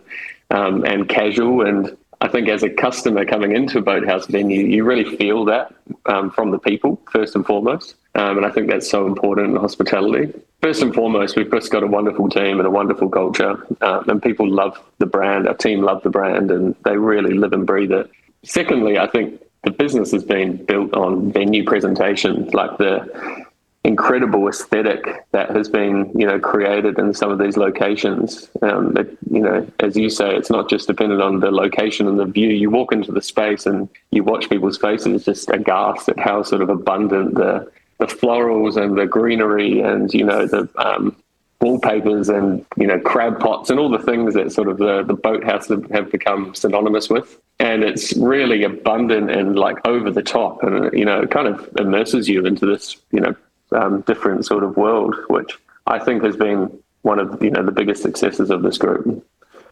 [0.49, 4.83] um, and casual and I think as a customer coming into a boathouse venue, you
[4.83, 5.73] really feel that
[6.07, 7.95] um, from the people first and foremost.
[8.15, 10.33] Um, and I think that's so important in hospitality.
[10.61, 14.21] First and foremost, we've just got a wonderful team and a wonderful culture, um, and
[14.21, 15.47] people love the brand.
[15.47, 18.09] Our team love the brand, and they really live and breathe it.
[18.43, 23.45] Secondly, I think the business has been built on venue presentation, like the
[23.87, 28.49] incredible aesthetic that has been you know created in some of these locations.
[28.61, 32.19] Um, it, you know as you say it's not just dependent on the location and
[32.19, 32.49] the view.
[32.49, 36.61] You walk into the space and you watch people's faces just aghast at how sort
[36.61, 41.15] of abundant the the florals and the greenery and you know the um,
[41.61, 45.13] wallpapers and you know crab pots and all the things that sort of the the
[45.13, 47.39] boathouse have, have become synonymous with.
[47.59, 51.67] And it's really abundant and like over the top and you know it kind of
[51.79, 53.33] immerses you into this you know
[53.71, 57.71] um, different sort of world which i think has been one of you know the
[57.71, 59.25] biggest successes of this group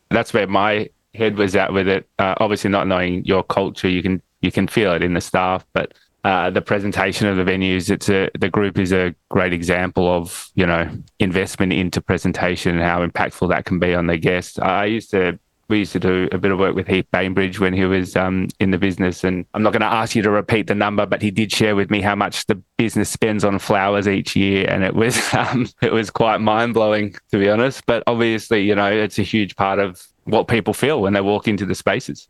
[0.09, 4.03] that's where my head was at with it uh, obviously not knowing your culture you
[4.03, 5.93] can you can feel it in the staff but
[6.25, 7.91] uh, the presentation of the venues.
[7.91, 12.83] It's a the group is a great example of you know investment into presentation and
[12.83, 14.57] how impactful that can be on the guests.
[14.57, 17.73] I used to we used to do a bit of work with Heath Bainbridge when
[17.73, 19.23] he was um, in the business.
[19.23, 21.75] And I'm not going to ask you to repeat the number, but he did share
[21.75, 25.67] with me how much the business spends on flowers each year, and it was um,
[25.81, 27.85] it was quite mind blowing to be honest.
[27.85, 31.47] But obviously, you know, it's a huge part of what people feel when they walk
[31.47, 32.27] into the spaces.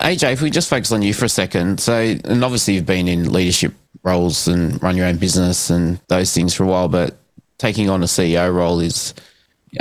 [0.00, 1.78] AJ, if we just focus on you for a second.
[1.78, 6.34] So, and obviously you've been in leadership roles and run your own business and those
[6.34, 7.16] things for a while, but
[7.58, 9.14] taking on a CEO role is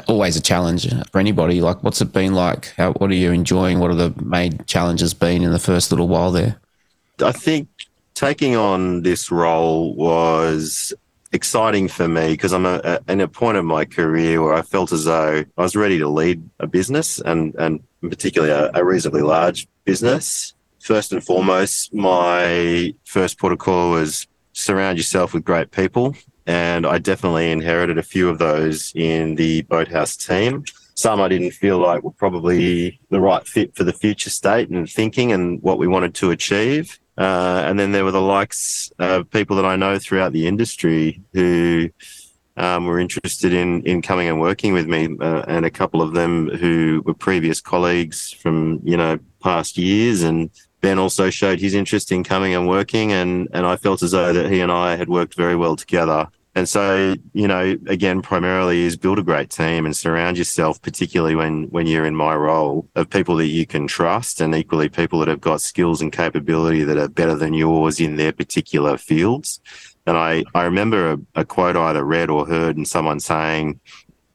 [0.07, 1.61] always a challenge uh, for anybody.
[1.61, 2.73] Like, what's it been like?
[2.77, 3.79] How, what are you enjoying?
[3.79, 6.57] What are the main challenges been in the first little while there?
[7.23, 7.67] I think
[8.13, 10.93] taking on this role was
[11.31, 14.61] exciting for me because I'm a, a, in a point of my career where I
[14.61, 18.85] felt as though I was ready to lead a business and, and particularly a, a
[18.85, 20.53] reasonably large business.
[20.79, 26.15] First and foremost, my first protocol was surround yourself with great people.
[26.45, 30.65] And I definitely inherited a few of those in the boathouse team.
[30.95, 34.89] Some I didn't feel like were probably the right fit for the future state and
[34.89, 36.99] thinking and what we wanted to achieve.
[37.17, 41.21] Uh, and then there were the likes of people that I know throughout the industry
[41.33, 41.89] who
[42.57, 46.13] um, were interested in in coming and working with me, uh, and a couple of
[46.13, 50.23] them who were previous colleagues from you know past years.
[50.23, 50.49] And
[50.83, 54.33] Ben also showed his interest in coming and working, and and I felt as though
[54.33, 56.27] that he and I had worked very well together.
[56.55, 61.33] And so, you know, again, primarily is build a great team and surround yourself, particularly
[61.33, 65.17] when, when you're in my role, of people that you can trust and equally people
[65.19, 69.61] that have got skills and capability that are better than yours in their particular fields.
[70.05, 73.79] And I, I remember a, a quote I either read or heard and someone saying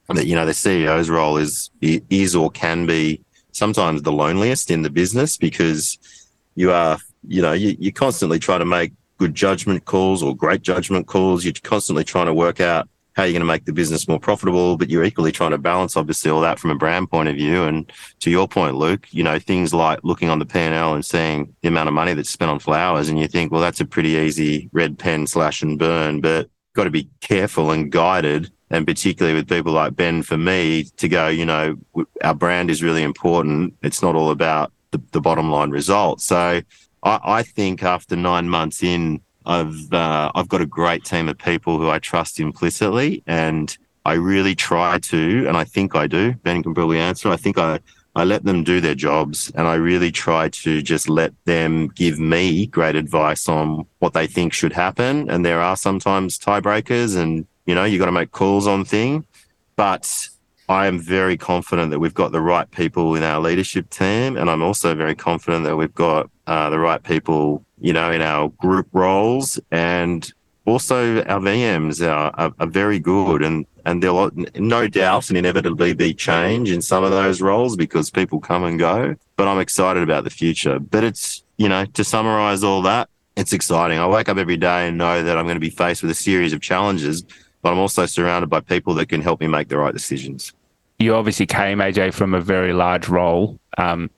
[0.09, 3.21] that, you know, the CEO's role is, is or can be
[3.53, 5.97] sometimes the loneliest in the business because
[6.59, 10.61] you are, you know, you, you constantly try to make good judgment calls or great
[10.61, 11.45] judgment calls.
[11.45, 14.75] You're constantly trying to work out how you're going to make the business more profitable,
[14.75, 17.63] but you're equally trying to balance obviously all that from a brand point of view.
[17.63, 21.55] And to your point, Luke, you know, things like looking on the P&L and seeing
[21.61, 24.09] the amount of money that's spent on flowers and you think, well, that's a pretty
[24.09, 28.51] easy red pen slash and burn, but got to be careful and guided.
[28.69, 31.77] And particularly with people like Ben, for me to go, you know,
[32.21, 33.75] our brand is really important.
[33.81, 36.21] It's not all about the, the bottom line result.
[36.21, 36.61] So
[37.03, 41.37] I, I think after nine months in, I've uh, I've got a great team of
[41.37, 43.75] people who I trust implicitly, and
[44.05, 46.33] I really try to, and I think I do.
[46.33, 47.29] Ben can probably answer.
[47.29, 47.79] I think I
[48.15, 52.19] I let them do their jobs, and I really try to just let them give
[52.19, 55.29] me great advice on what they think should happen.
[55.29, 59.25] And there are sometimes tiebreakers, and you know you got to make calls on thing,
[59.77, 60.29] but
[60.69, 64.51] I am very confident that we've got the right people in our leadership team, and
[64.51, 68.49] I'm also very confident that we've got uh, the right people, you know, in our
[68.49, 70.31] group roles, and
[70.67, 75.95] also our VMs are, are, are very good, and and there'll no doubt and inevitably
[75.95, 79.15] be change in some of those roles because people come and go.
[79.37, 80.77] But I'm excited about the future.
[80.77, 83.97] But it's you know to summarise all that, it's exciting.
[83.97, 86.21] I wake up every day and know that I'm going to be faced with a
[86.29, 87.23] series of challenges,
[87.63, 90.53] but I'm also surrounded by people that can help me make the right decisions
[90.99, 93.57] you obviously came, AJ, from a very large role.
[93.77, 94.09] Um,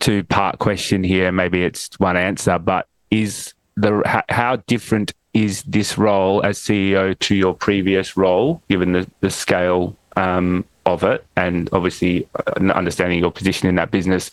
[0.00, 1.30] two part question here.
[1.30, 7.34] Maybe it's one answer, but is the how different is this role as CEO to
[7.34, 13.30] your previous role, given the, the scale um, of it, and obviously uh, understanding your
[13.30, 14.30] position in that business?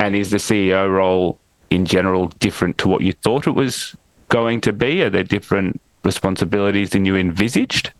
[0.00, 1.38] And is the CEO role
[1.70, 3.94] in general different to what you thought it was
[4.28, 5.02] going to be?
[5.02, 7.92] Are there different responsibilities than you envisaged?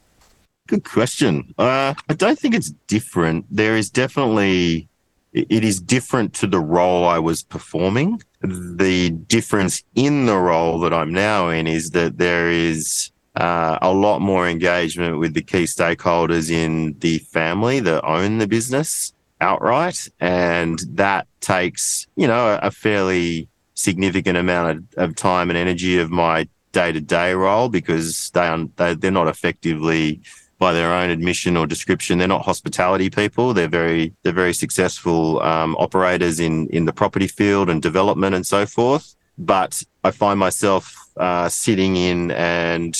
[0.67, 1.55] Good question.
[1.59, 3.45] Uh, I don't think it's different.
[3.51, 4.89] There is definitely,
[5.35, 8.23] it is different to the role I was performing.
[8.41, 13.93] The difference in the role that I'm now in is that there is uh, a
[13.93, 19.13] lot more engagement with the key stakeholders in the family that own the business
[19.43, 20.09] outright.
[20.21, 26.11] And that takes, you know, a fairly significant amount of, of time and energy of
[26.11, 30.23] my day to day role because they, they, they're not effectively
[30.65, 33.53] by their own admission or description, they're not hospitality people.
[33.53, 38.47] They're very they're very successful um, operators in in the property field and development and
[38.55, 39.15] so forth.
[39.37, 39.73] But
[40.09, 40.83] I find myself
[41.19, 42.95] uh, sitting in and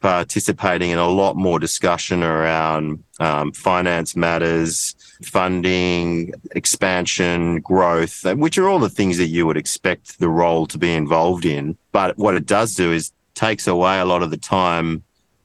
[0.00, 2.84] participating in a lot more discussion around
[3.20, 10.18] um, finance matters, funding, expansion, growth, which are all the things that you would expect
[10.18, 11.78] the role to be involved in.
[11.92, 15.04] But what it does do is takes away a lot of the time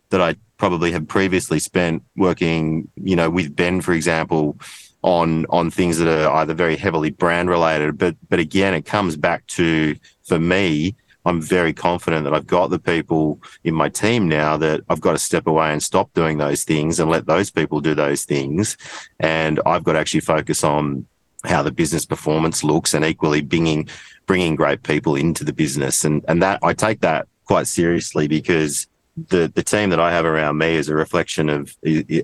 [0.09, 4.60] that I probably have previously spent working, you know, with Ben, for example,
[5.01, 7.97] on on things that are either very heavily brand related.
[7.97, 9.95] But but again, it comes back to
[10.28, 10.95] for me,
[11.26, 15.14] I'm very confident that I've got the people in my team now that I've got
[15.14, 18.78] to step away and stop doing those things and let those people do those things.
[19.20, 21.07] And I've got to actually focus on
[21.45, 23.88] how the business performance looks and equally bringing
[24.26, 26.03] bringing great people into the business.
[26.03, 28.86] And and that I take that quite seriously because
[29.30, 31.76] the the team that I have around me is a reflection of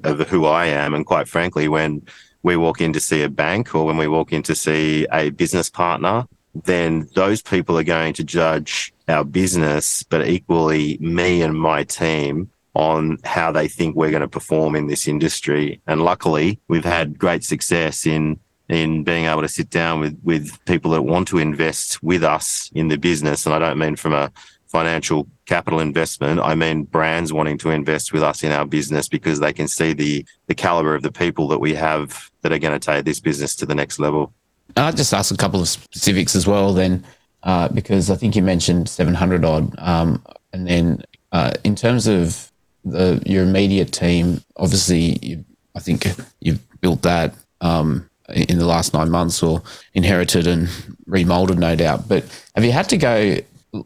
[0.04, 0.94] of who I am.
[0.94, 2.02] And quite frankly, when
[2.44, 5.30] we walk in to see a bank or when we walk in to see a
[5.32, 6.28] business partner,
[6.64, 12.50] then those people are going to judge our business, but equally me and my team
[12.76, 15.82] on how they think we're going to perform in this industry.
[15.88, 20.64] And luckily, we've had great success in in being able to sit down with with
[20.66, 23.46] people that want to invest with us in the business.
[23.46, 24.32] And I don't mean from a
[24.76, 26.42] financial capital investment.
[26.42, 29.94] I mean brands wanting to invest with us in our business because they can see
[29.94, 33.22] the the caliber of the people that we have that are going to take this
[33.22, 34.34] business to the next level.
[34.76, 37.06] I'll just ask a couple of specifics as well, then,
[37.44, 39.74] uh, because I think you mentioned 700 odd.
[39.78, 40.22] Um,
[40.52, 42.52] and then uh, in terms of
[42.84, 46.06] the, your immediate team, obviously, you, I think
[46.42, 49.62] you've built that um, in the last nine months or
[49.94, 50.68] inherited and
[51.08, 52.10] remolded, no doubt.
[52.10, 53.38] But have you had to go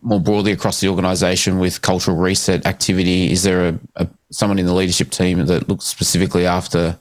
[0.02, 3.32] more broadly across the organisation with cultural reset activity?
[3.32, 6.98] Is there a, a, someone in the leadership team that looks specifically after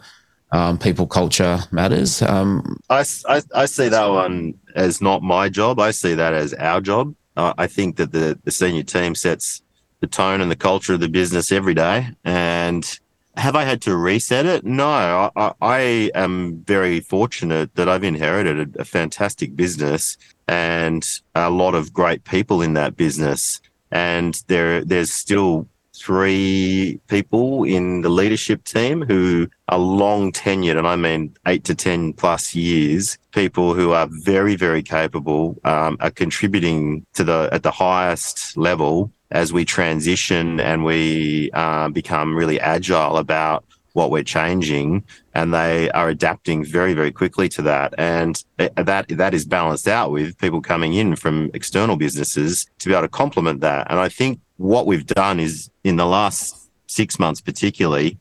[0.50, 2.22] um, people culture matters.
[2.22, 5.78] Um, I, I, I, see that one as not my job.
[5.78, 7.14] I see that as our job.
[7.36, 9.62] Uh, I think that the, the senior team sets
[10.00, 12.08] the tone and the culture of the business every day.
[12.24, 12.98] And
[13.38, 14.64] have I had to reset it?
[14.64, 15.80] No, I, I
[16.14, 20.16] am very fortunate that I've inherited a, a fantastic business
[20.48, 23.60] and a lot of great people in that business.
[23.90, 30.86] And there, there's still three people in the leadership team who are long tenured, and
[30.86, 36.10] I mean eight to 10 plus years, people who are very, very capable, um, are
[36.10, 42.60] contributing to the, at the highest level as we transition and we uh, become really
[42.60, 45.02] agile about what we're changing
[45.34, 47.94] and they are adapting very very quickly to that.
[47.98, 52.94] And that that is balanced out with people coming in from external businesses to be
[52.94, 53.86] able to complement that.
[53.90, 58.18] And i think what we've done is in the last six months, particularly,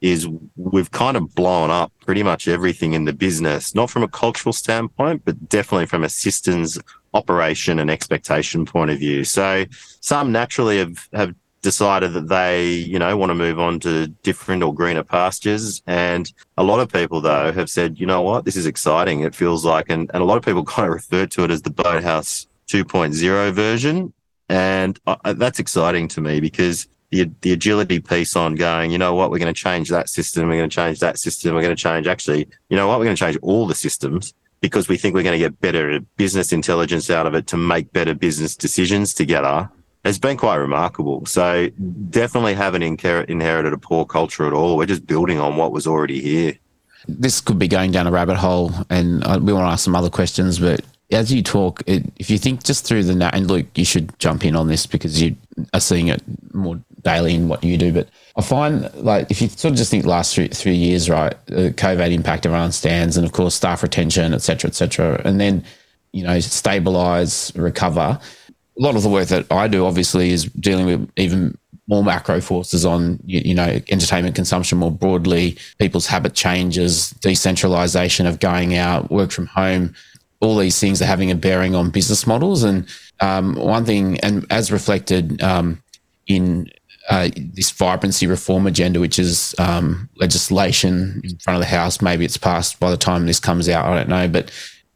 [0.00, 4.08] is we've kind of blown up pretty much everything in the business, not from a
[4.08, 6.78] cultural standpoint, but definitely from a systems
[7.14, 9.24] operation and expectation point of view.
[9.24, 9.64] So
[10.00, 14.62] some naturally have, have decided that they, you know, want to move on to different
[14.62, 15.82] or greener pastures.
[15.86, 19.20] And a lot of people though have said, you know what, this is exciting.
[19.20, 21.62] It feels like, and, and a lot of people kind of refer to it as
[21.62, 24.12] the boathouse 2.0 version.
[24.48, 29.14] And uh, that's exciting to me because the, the agility piece on going, you know
[29.14, 30.48] what, we're going to change that system.
[30.48, 31.54] We're going to change that system.
[31.54, 34.34] We're going to change actually, you know what, we're going to change all the systems
[34.60, 37.92] because we think we're going to get better business intelligence out of it to make
[37.92, 39.70] better business decisions together
[40.04, 41.26] has been quite remarkable.
[41.26, 41.68] So
[42.10, 44.76] definitely haven't inherited a poor culture at all.
[44.76, 46.58] We're just building on what was already here.
[47.06, 50.10] This could be going down a rabbit hole, and we want to ask some other
[50.10, 50.80] questions, but
[51.10, 54.44] as you talk, it, if you think just through the and Luke, you should jump
[54.44, 55.36] in on this because you
[55.72, 57.92] are seeing it more daily in what you do.
[57.92, 61.34] But I find like if you sort of just think last three, three years, right,
[61.46, 65.40] the COVID impact everyone stands, and of course staff retention, et cetera, et cetera, and
[65.40, 65.64] then
[66.12, 68.18] you know stabilize, recover.
[68.20, 72.40] A lot of the work that I do, obviously, is dealing with even more macro
[72.40, 78.76] forces on you, you, know entertainment consumption more broadly people's habit changes decentralization of going
[78.76, 79.94] out work from home
[80.40, 82.62] all these things are having a bearing on business models.
[82.62, 82.86] And
[83.20, 85.82] um, one thing, and as reflected um,
[86.26, 86.70] in
[87.08, 92.24] uh, this vibrancy reform agenda, which is um, legislation in front of the House, maybe
[92.24, 94.28] it's passed by the time this comes out, I don't know.
[94.28, 94.50] But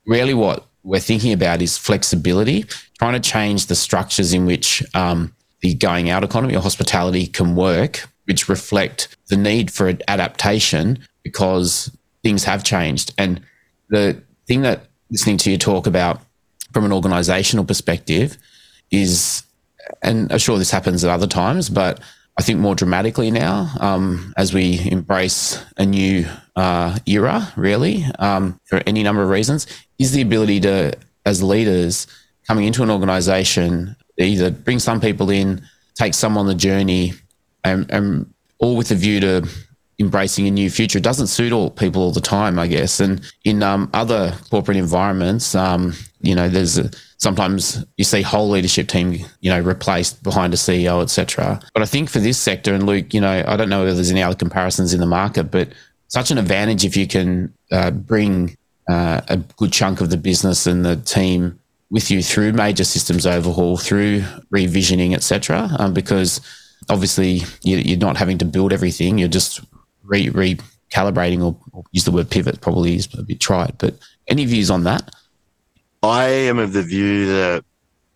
[0.07, 2.65] really, what we're thinking about is flexibility,
[2.99, 7.55] trying to change the structures in which um, the going out economy or hospitality can
[7.55, 11.91] work, which reflect the need for adaptation because
[12.23, 13.15] things have changed.
[13.17, 13.41] And
[13.89, 16.21] the thing that listening to you talk about
[16.73, 18.37] from an organizational perspective
[18.91, 19.45] is,
[20.03, 22.01] and I'm sure this happens at other times, but
[22.39, 26.27] I think more dramatically now um, as we embrace a new
[26.57, 29.67] uh, era, really, um, for any number of reasons,
[29.99, 30.95] is the ability to,
[31.27, 32.07] as leaders
[32.49, 35.63] coming into an organization, either bring some people in,
[35.95, 37.13] take some on the journey,
[37.65, 39.49] and, and all with a view to
[39.99, 40.99] embracing a new future.
[40.99, 42.99] It doesn't suit all people all the time, I guess.
[42.99, 48.49] And in um, other corporate environments, um, you know, there's a, sometimes you see whole
[48.49, 51.61] leadership team, you know, replaced behind a CEO, etc.
[51.75, 54.11] But I think for this sector, and Luke, you know, I don't know whether there's
[54.11, 55.69] any other comparisons in the market, but
[56.09, 58.57] such an advantage if you can uh, bring
[58.89, 61.59] uh, a good chunk of the business and the team
[61.91, 64.21] with you through major systems overhaul, through
[64.53, 65.69] revisioning, etc.
[65.79, 66.41] Um, because
[66.89, 69.61] obviously you, are not having to build everything; you're just
[70.03, 72.61] re- recalibrating, or, or, use the word pivot.
[72.61, 73.99] Probably is a bit tried, but
[74.29, 75.11] any views on that?
[76.03, 77.65] I am of the view that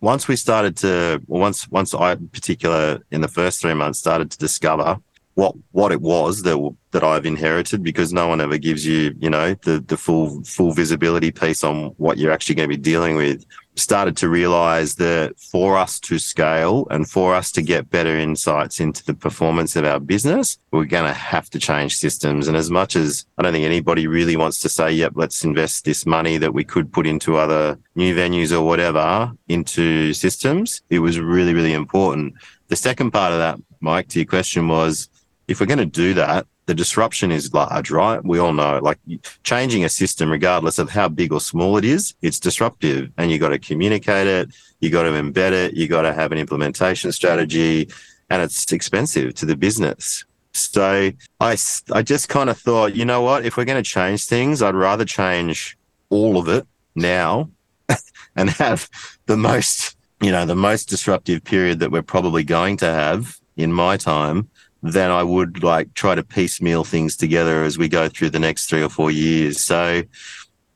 [0.00, 4.30] once we started to, once once I, in particular, in the first three months, started
[4.32, 4.98] to discover
[5.34, 9.30] what what it was that that I've inherited because no one ever gives you you
[9.30, 13.16] know the the full full visibility piece on what you're actually going to be dealing
[13.16, 13.44] with
[13.76, 18.80] started to realize that for us to scale and for us to get better insights
[18.80, 22.48] into the performance of our business, we're going to have to change systems.
[22.48, 25.84] And as much as I don't think anybody really wants to say, yep, let's invest
[25.84, 31.00] this money that we could put into other new venues or whatever into systems, it
[31.00, 32.34] was really, really important.
[32.68, 35.08] The second part of that, Mike, to your question was,
[35.48, 38.22] if we're going to do that, the disruption is large, right?
[38.24, 38.98] We all know, like
[39.44, 43.38] changing a system, regardless of how big or small it is, it's disruptive and you
[43.38, 44.50] got to communicate it.
[44.80, 45.74] You got to embed it.
[45.74, 47.88] You got to have an implementation strategy
[48.30, 50.24] and it's expensive to the business.
[50.52, 51.56] So I,
[51.92, 53.44] I just kind of thought, you know what?
[53.44, 55.78] If we're going to change things, I'd rather change
[56.10, 57.50] all of it now
[58.36, 58.88] and have
[59.26, 63.72] the most, you know, the most disruptive period that we're probably going to have in
[63.72, 64.48] my time
[64.92, 68.66] than I would like try to piecemeal things together as we go through the next
[68.66, 69.60] three or four years.
[69.60, 70.02] So,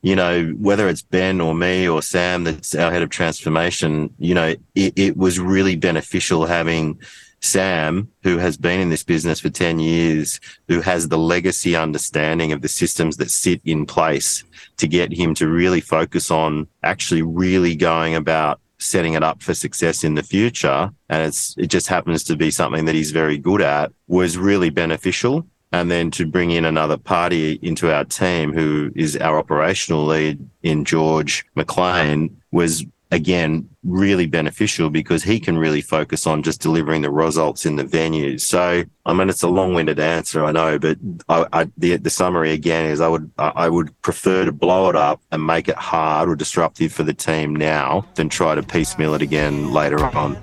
[0.01, 4.33] you know, whether it's Ben or me or Sam, that's our head of transformation, you
[4.33, 6.99] know, it, it was really beneficial having
[7.41, 12.51] Sam, who has been in this business for 10 years, who has the legacy understanding
[12.51, 14.43] of the systems that sit in place
[14.77, 19.53] to get him to really focus on actually really going about setting it up for
[19.53, 23.37] success in the future, and it's it just happens to be something that he's very
[23.37, 25.47] good at, was really beneficial.
[25.73, 30.45] And then to bring in another party into our team who is our operational lead
[30.63, 37.01] in George McLean was again really beneficial because he can really focus on just delivering
[37.01, 38.41] the results in the venues.
[38.41, 40.97] So I mean, it's a long-winded answer, I know, but
[41.27, 44.95] I, I, the the summary again is I would I would prefer to blow it
[44.95, 49.13] up and make it hard or disruptive for the team now than try to piecemeal
[49.13, 50.37] it again later on.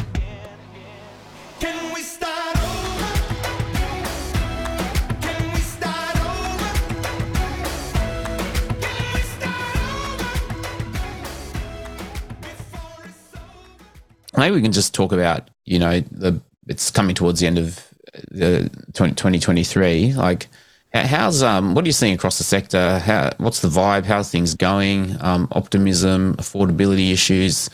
[14.39, 17.89] Maybe we can just talk about, you know, the it's coming towards the end of
[18.31, 20.15] the 2023.
[20.15, 20.49] Like,
[20.93, 22.99] how's um, what are you seeing across the sector?
[22.99, 24.05] How what's the vibe?
[24.05, 25.17] How's things going?
[25.21, 27.71] Um, optimism, affordability issues.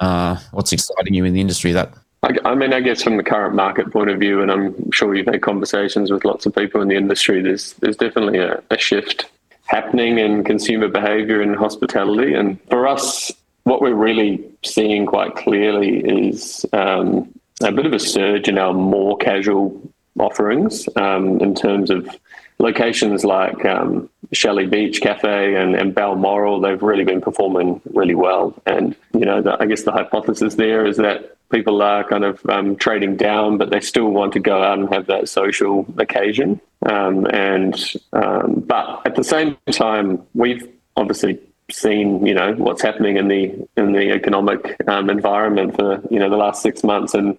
[0.00, 1.72] Uh, what's exciting you in the industry?
[1.72, 1.94] That
[2.44, 5.26] I mean, I guess from the current market point of view, and I'm sure you've
[5.26, 7.42] had conversations with lots of people in the industry.
[7.42, 9.30] There's there's definitely a, a shift
[9.66, 13.32] happening in consumer behaviour in hospitality, and for us,
[13.64, 17.28] what we're really seeing quite clearly is um,
[17.62, 19.80] a bit of a surge in our more casual
[20.18, 22.08] offerings um, in terms of
[22.58, 26.60] locations like um, Shelly Beach Cafe and, and, Balmoral.
[26.60, 28.54] They've really been performing really well.
[28.66, 32.44] And, you know, the, I guess the hypothesis there is that people are kind of
[32.46, 36.60] um, trading down, but they still want to go out and have that social occasion.
[36.86, 37.74] Um, and,
[38.12, 41.40] um, but at the same time, we've obviously
[41.70, 46.28] seen you know what's happening in the in the economic um, environment for you know
[46.28, 47.14] the last six months.
[47.14, 47.38] And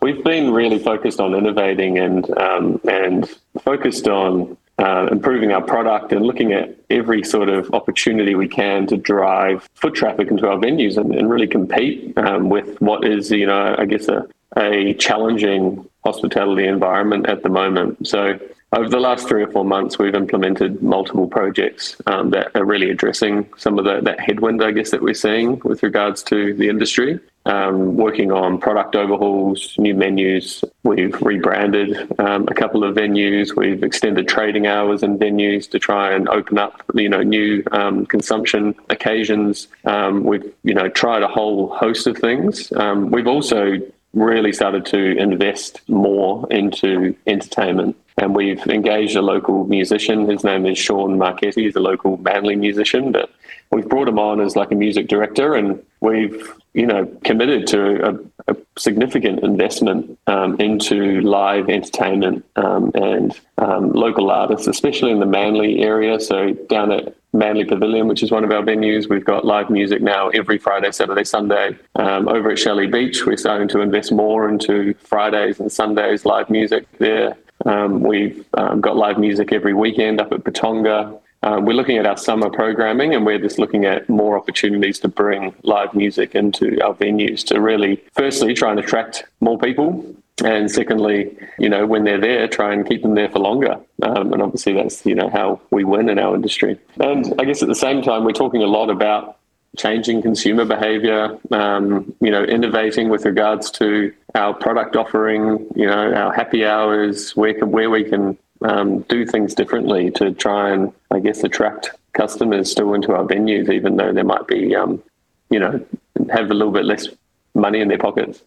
[0.00, 3.28] we've been really focused on innovating and um, and
[3.62, 8.86] focused on uh, improving our product and looking at every sort of opportunity we can
[8.86, 13.30] to drive foot traffic into our venues and, and really compete um, with what is
[13.30, 18.06] you know I guess a, a challenging hospitality environment at the moment.
[18.06, 18.38] So
[18.72, 22.90] over the last three or four months, we've implemented multiple projects um, that are really
[22.90, 27.18] addressing some of that headwind, I guess, that we're seeing with regards to the industry.
[27.46, 30.62] Um, working on product overhauls, new menus.
[30.84, 33.56] We've rebranded um, a couple of venues.
[33.56, 38.04] We've extended trading hours in venues to try and open up, you know, new um,
[38.06, 39.68] consumption occasions.
[39.84, 42.70] We've, you know, tried a whole host of things.
[42.70, 43.80] We've also
[44.12, 47.96] really started to invest more into entertainment.
[48.20, 50.28] And we've engaged a local musician.
[50.28, 51.64] His name is Sean Marchetti.
[51.64, 53.30] He's a local Manly musician, but
[53.72, 58.10] we've brought him on as like a music director, and we've you know committed to
[58.10, 65.20] a, a significant investment um, into live entertainment um, and um, local artists, especially in
[65.20, 66.20] the Manly area.
[66.20, 70.02] So down at Manly Pavilion, which is one of our venues, we've got live music
[70.02, 71.78] now every Friday, Saturday, Sunday.
[71.94, 76.50] Um, over at Shelly Beach, we're starting to invest more into Fridays and Sundays live
[76.50, 77.36] music there.
[77.66, 81.20] Um, we've um, got live music every weekend up at Patonga.
[81.42, 85.08] Um, we're looking at our summer programming and we're just looking at more opportunities to
[85.08, 90.04] bring live music into our venues to really, firstly, try and attract more people.
[90.44, 93.78] And secondly, you know, when they're there, try and keep them there for longer.
[94.02, 96.78] Um, and obviously, that's, you know, how we win in our industry.
[96.98, 99.36] And I guess at the same time, we're talking a lot about
[99.76, 106.12] changing consumer behavior, um, you know, innovating with regards to our product offering, you know,
[106.12, 110.92] our happy hours, where, can, where we can um, do things differently to try and,
[111.10, 115.02] I guess, attract customers still into our venues, even though they might be, um,
[115.50, 115.84] you know,
[116.32, 117.06] have a little bit less
[117.54, 118.42] money in their pockets.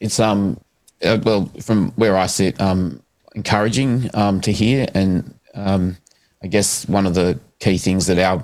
[0.00, 0.58] It's um,
[1.04, 3.02] uh, well, from where I sit, um,
[3.34, 5.98] encouraging um, to hear, and um,
[6.42, 8.42] I guess one of the key things that our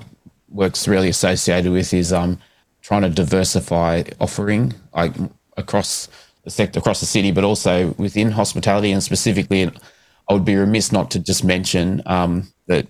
[0.48, 2.38] work's really associated with is um,
[2.82, 5.12] trying to diversify offering like
[5.56, 6.08] across
[6.44, 9.70] the sector across the city, but also within hospitality and specifically.
[10.28, 12.88] I would be remiss not to just mention um, that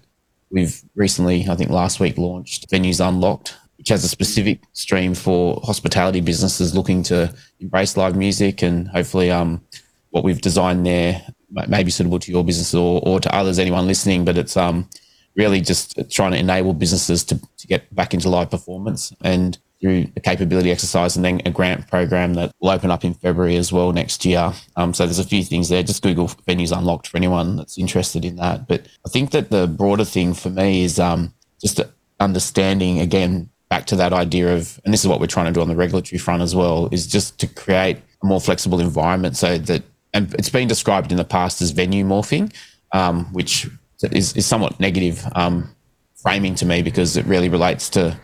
[0.51, 5.61] we've recently, I think last week, launched Venues Unlocked, which has a specific stream for
[5.63, 9.63] hospitality businesses looking to embrace live music and hopefully um,
[10.11, 13.87] what we've designed there may be suitable to your business or, or to others, anyone
[13.87, 14.25] listening.
[14.25, 14.89] But it's um,
[15.37, 20.07] really just trying to enable businesses to, to get back into live performance and through
[20.17, 23.71] a capability exercise and then a grant program that will open up in February as
[23.71, 24.53] well next year.
[24.77, 25.83] Um, so there's a few things there.
[25.83, 28.67] Just Google venues unlocked for anyone that's interested in that.
[28.67, 31.81] But I think that the broader thing for me is um, just
[32.21, 35.61] understanding again back to that idea of, and this is what we're trying to do
[35.61, 39.59] on the regulatory front as well, is just to create a more flexible environment so
[39.59, 39.83] that,
[40.15, 42.55] and it's been described in the past as venue morphing,
[42.93, 43.69] um, which
[44.03, 45.75] is, is somewhat negative um,
[46.17, 48.19] framing to me because it really relates to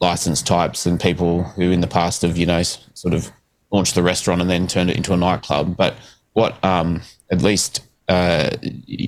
[0.00, 3.30] license types and people who in the past have, you know, sort of
[3.70, 5.76] launched the restaurant and then turned it into a nightclub.
[5.76, 5.94] But
[6.32, 8.50] what um, at least uh,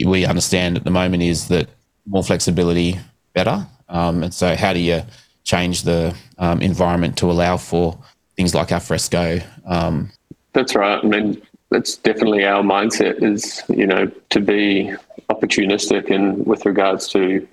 [0.04, 1.68] we understand at the moment is that
[2.06, 2.98] more flexibility,
[3.34, 3.66] better.
[3.88, 5.02] Um, and so, how do you
[5.44, 7.98] change the um, environment to allow for
[8.36, 9.40] things like al fresco?
[9.64, 10.10] Um,
[10.52, 11.02] that's right.
[11.02, 11.40] I mean,
[11.70, 14.92] that's definitely our mindset is, you know, to be
[15.30, 17.46] opportunistic and with regards to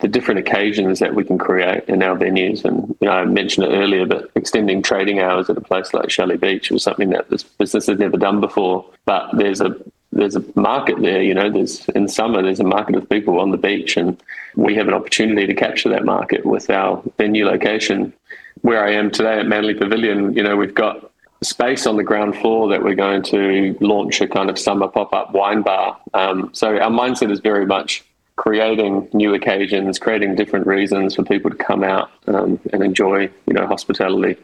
[0.00, 2.64] the different occasions that we can create in our venues.
[2.64, 6.10] And you know, I mentioned it earlier, but extending trading hours at a place like
[6.10, 8.84] Shelly Beach was something that this business has never done before.
[9.04, 9.76] But there's a
[10.12, 11.22] there's a market there.
[11.22, 14.20] You know, there's in summer there's a market of people on the beach, and
[14.56, 18.12] we have an opportunity to capture that market with our venue location.
[18.62, 21.10] Where I am today at Manly Pavilion, you know, we've got
[21.44, 25.12] space on the ground floor that we're going to launch a kind of summer pop
[25.14, 25.98] up wine bar.
[26.12, 28.04] Um, so our mindset is very much
[28.36, 33.52] creating new occasions, creating different reasons for people to come out um, and enjoy, you
[33.52, 34.36] know, hospitality,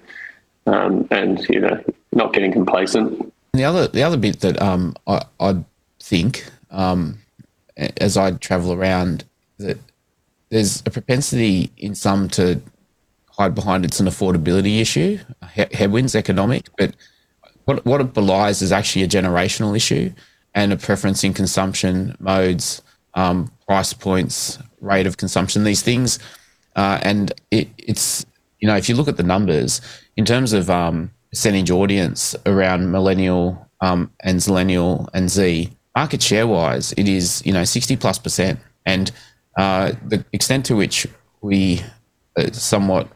[0.67, 1.83] um, and you know,
[2.13, 3.33] not getting complacent.
[3.53, 5.65] The other, the other bit that um, I, I
[5.99, 7.19] think um,
[7.77, 9.25] as I travel around
[9.59, 9.79] that
[10.51, 12.61] there's a propensity in some to
[13.41, 15.19] hide behind it's an affordability issue,
[15.73, 16.95] headwinds economic, but
[17.65, 20.13] what what it belies is actually a generational issue
[20.55, 22.83] and a preference in consumption modes
[23.15, 26.19] um, price points, rate of consumption, these things.
[26.77, 28.27] Uh, and it, it's,
[28.61, 29.81] you know, if you look at the numbers
[30.17, 36.47] in terms of um, percentage audience around millennial um, and zillennial and Z, market share
[36.47, 38.61] wise, it is, you know, 60 plus percent.
[38.87, 39.11] And
[39.57, 41.07] uh, the extent to which
[41.41, 41.83] we
[42.53, 43.09] somewhat,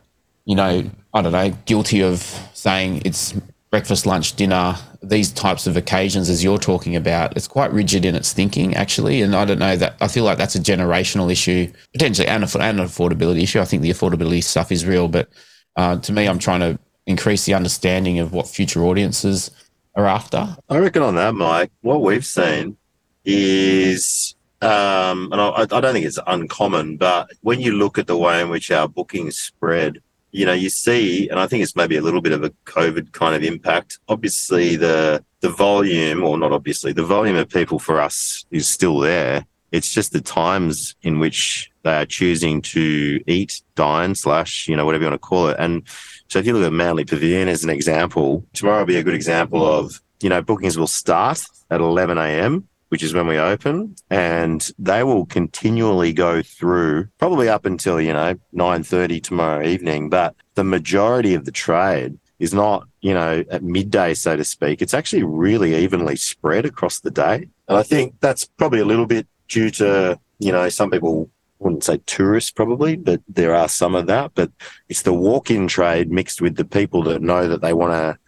[0.44, 2.18] you know, I don't know, guilty of
[2.54, 3.34] saying it's
[3.70, 8.14] breakfast, lunch, dinner, these types of occasions, as you're talking about, it's quite rigid in
[8.14, 9.22] its thinking, actually.
[9.22, 12.48] And I don't know that I feel like that's a generational issue, potentially, and, an
[12.78, 13.60] affordability issue.
[13.60, 15.28] I think the affordability stuff is real, but
[15.76, 19.50] uh, to me, I'm trying to increase the understanding of what future audiences
[19.94, 20.56] are after.
[20.68, 22.76] I reckon on that, Mike, what we've seen
[23.24, 28.16] is, um, and I, I don't think it's uncommon, but when you look at the
[28.16, 30.00] way in which our bookings spread,
[30.34, 33.12] you know, you see, and I think it's maybe a little bit of a COVID
[33.12, 34.00] kind of impact.
[34.08, 38.98] Obviously, the the volume, or not obviously, the volume of people for us is still
[38.98, 39.46] there.
[39.70, 44.84] It's just the times in which they are choosing to eat, dine, slash, you know,
[44.84, 45.56] whatever you want to call it.
[45.60, 45.82] And
[46.28, 49.14] so if you look at Manly Pavilion as an example, tomorrow will be a good
[49.14, 53.96] example of, you know, bookings will start at 11 a.m which is when we open,
[54.08, 60.08] and they will continually go through probably up until you know nine thirty tomorrow evening.
[60.08, 64.80] But the majority of the trade is not, you know, at midday, so to speak.
[64.80, 67.48] It's actually really evenly spread across the day.
[67.66, 71.28] And I think that's probably a little bit due to, you know, some people
[71.58, 74.30] wouldn't say tourists probably, but there are some of that.
[74.36, 74.52] But
[74.88, 78.18] it's the walk in trade mixed with the people that know that they want to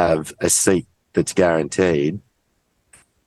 [0.00, 2.20] have a seat that's guaranteed.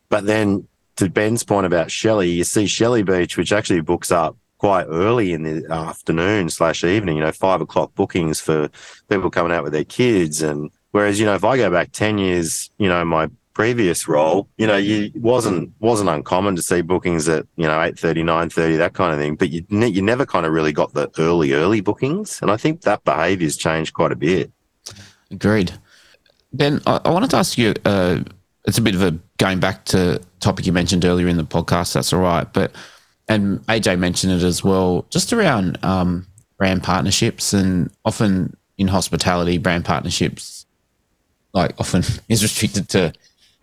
[0.09, 4.35] But then to Ben's point about Shelly, you see Shelly Beach, which actually books up
[4.57, 8.69] quite early in the afternoon slash evening, you know, five o'clock bookings for
[9.09, 10.41] people coming out with their kids.
[10.41, 14.47] And whereas, you know, if I go back 10 years, you know, my previous role,
[14.57, 18.93] you know, you wasn't, wasn't uncommon to see bookings at, you know, 8.30, 9.30, that
[18.93, 19.35] kind of thing.
[19.35, 22.41] But you, ne- you never kind of really got the early, early bookings.
[22.41, 24.51] And I think that behavior's changed quite a bit.
[25.29, 25.73] Agreed.
[26.53, 28.21] Ben, I, I wanted to ask you, uh,
[28.67, 31.93] it's a bit of a going back to topic you mentioned earlier in the podcast.
[31.93, 32.51] That's all right.
[32.51, 32.73] But
[33.29, 39.57] and AJ mentioned it as well, just around um, brand partnerships and often in hospitality,
[39.57, 40.65] brand partnerships
[41.53, 43.13] like often is restricted to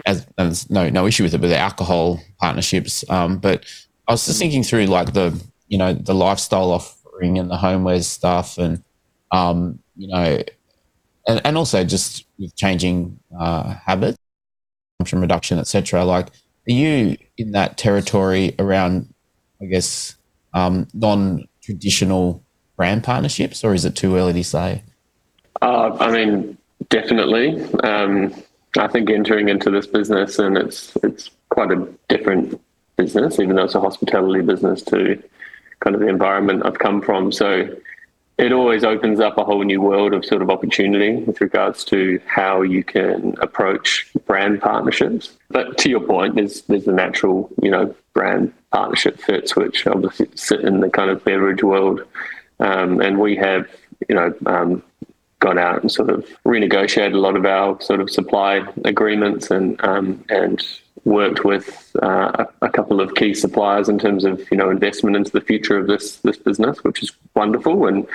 [0.07, 3.09] as, as no no issue with it, but the alcohol partnerships.
[3.11, 3.65] Um, but
[4.09, 8.05] I was just thinking through like the you know the lifestyle offering and the homewares
[8.05, 8.83] stuff, and
[9.31, 10.43] um, you know,
[11.29, 14.19] and, and also just with changing uh, habits,
[14.99, 16.05] consumption reduction, etc.
[16.05, 19.15] Like, are you in that territory around
[19.65, 20.17] I guess,
[20.53, 22.43] um, non traditional
[22.77, 24.83] brand partnerships, or is it too early to say?
[25.63, 26.59] Uh, I mean,
[26.91, 27.63] definitely.
[27.83, 28.35] Um,
[28.79, 32.61] I think entering into this business, and it's it's quite a different
[32.97, 35.23] business, even though it's a hospitality business, to
[35.81, 37.33] kind of the environment I've come from.
[37.33, 37.69] So
[38.37, 42.21] it always opens up a whole new world of sort of opportunity with regards to
[42.27, 45.37] how you can approach brand partnerships.
[45.51, 50.29] But to your point, there's there's the natural, you know, brand partnership fits, which obviously
[50.35, 52.03] sit in the kind of beverage world.
[52.61, 53.69] Um, and we have,
[54.09, 54.83] you know, um,
[55.39, 59.81] gone out and sort of renegotiated a lot of our sort of supply agreements and
[59.85, 60.67] um, and
[61.05, 65.31] worked with uh, a, couple of key suppliers in terms of you know investment into
[65.31, 68.07] the future of this this business, which is wonderful and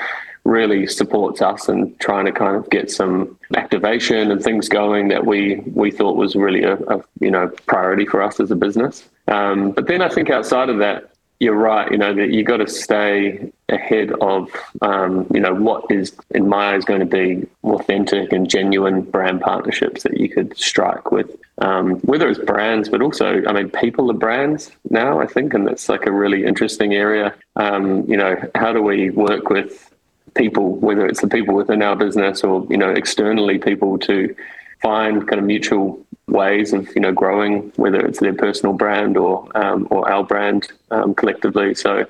[0.46, 5.26] really supports us and trying to kind of get some activation and things going that
[5.26, 9.08] we we thought was really a, a you know priority for us as a business.
[9.28, 11.90] Um, but then I think outside of that, you're right.
[11.92, 14.50] You know that you got to stay ahead of
[14.82, 19.42] um, you know what is in my eyes going to be authentic and genuine brand
[19.42, 24.10] partnerships that you could strike with um, whether it's brands, but also I mean people
[24.12, 25.20] are brands now.
[25.20, 27.34] I think, and that's like a really interesting area.
[27.56, 29.94] Um, you know, how do we work with
[30.36, 34.36] people, whether it's the people within our business or you know externally people to
[34.82, 36.00] find kind of mutual
[36.32, 40.72] ways of you know growing, whether it's their personal brand or um, or our brand
[40.92, 41.76] um, collectively.
[41.76, 42.06] So,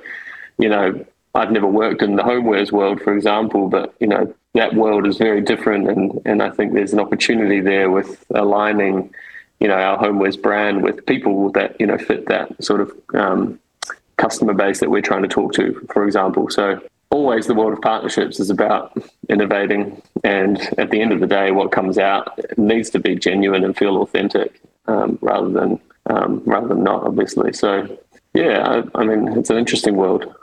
[0.57, 1.05] you know,
[1.35, 5.17] I've never worked in the homewares world, for example, but you know that world is
[5.17, 9.13] very different, and and I think there's an opportunity there with aligning,
[9.59, 13.59] you know, our homewares brand with people that you know fit that sort of um,
[14.17, 16.49] customer base that we're trying to talk to, for example.
[16.49, 18.95] So always the world of partnerships is about
[19.29, 23.63] innovating and at the end of the day what comes out needs to be genuine
[23.63, 27.53] and feel authentic um, rather than um, rather than not obviously.
[27.53, 27.97] So
[28.33, 30.33] yeah I, I, mean it's an interesting world.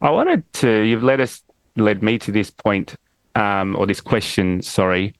[0.00, 1.42] I wanted to you've led us
[1.76, 2.96] led me to this point
[3.34, 5.14] um, or this question sorry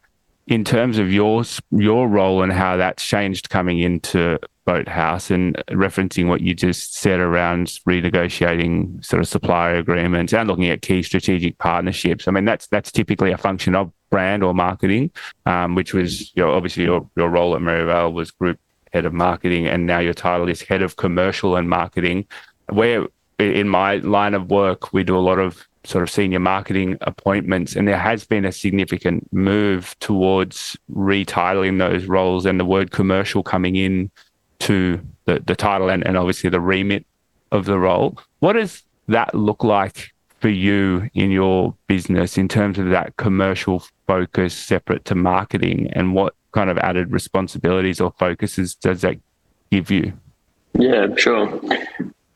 [0.47, 6.29] in terms of your your role and how that's changed coming into Boathouse and referencing
[6.29, 11.59] what you just said around renegotiating sort of supplier agreements and looking at key strategic
[11.59, 12.29] partnerships.
[12.29, 15.11] I mean, that's that's typically a function of brand or marketing,
[15.47, 18.59] um, which was you know, obviously your, your role at Merivale was group
[18.93, 22.27] head of marketing, and now your title is head of commercial and marketing.
[22.69, 23.07] Where
[23.39, 27.75] in my line of work, we do a lot of sort of senior marketing appointments,
[27.75, 33.43] and there has been a significant move towards retitling those roles and the word commercial
[33.43, 34.11] coming in
[34.61, 37.05] to the, the title and, and obviously the remit
[37.53, 38.19] of the role.
[38.39, 43.85] What does that look like for you in your business in terms of that commercial
[44.07, 49.17] focus separate to marketing and what kind of added responsibilities or focuses does that
[49.71, 50.13] give you?
[50.75, 51.61] Yeah, sure.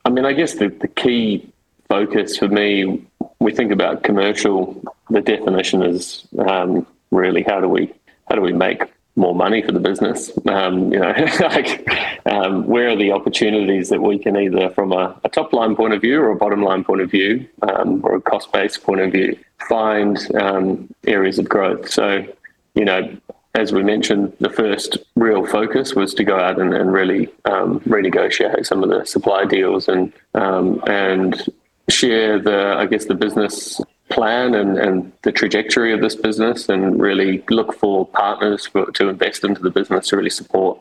[0.05, 1.51] I mean, I guess the, the key
[1.89, 3.05] focus for me,
[3.39, 7.93] we think about commercial, the definition is um, really how do we
[8.29, 8.83] how do we make
[9.15, 10.31] more money for the business.
[10.47, 11.87] Um, you know, like
[12.25, 15.93] um, where are the opportunities that we can either, from a, a top line point
[15.93, 19.01] of view or a bottom line point of view, um, or a cost based point
[19.01, 19.37] of view,
[19.69, 21.89] find um, areas of growth.
[21.89, 22.25] So,
[22.73, 23.17] you know,
[23.55, 27.79] as we mentioned, the first real focus was to go out and, and really um,
[27.81, 31.49] renegotiate some of the supply deals and um, and
[31.87, 33.79] share the, I guess, the business
[34.09, 39.09] plan and, and the trajectory of this business and really look for partners for, to
[39.09, 40.79] invest into the business to really support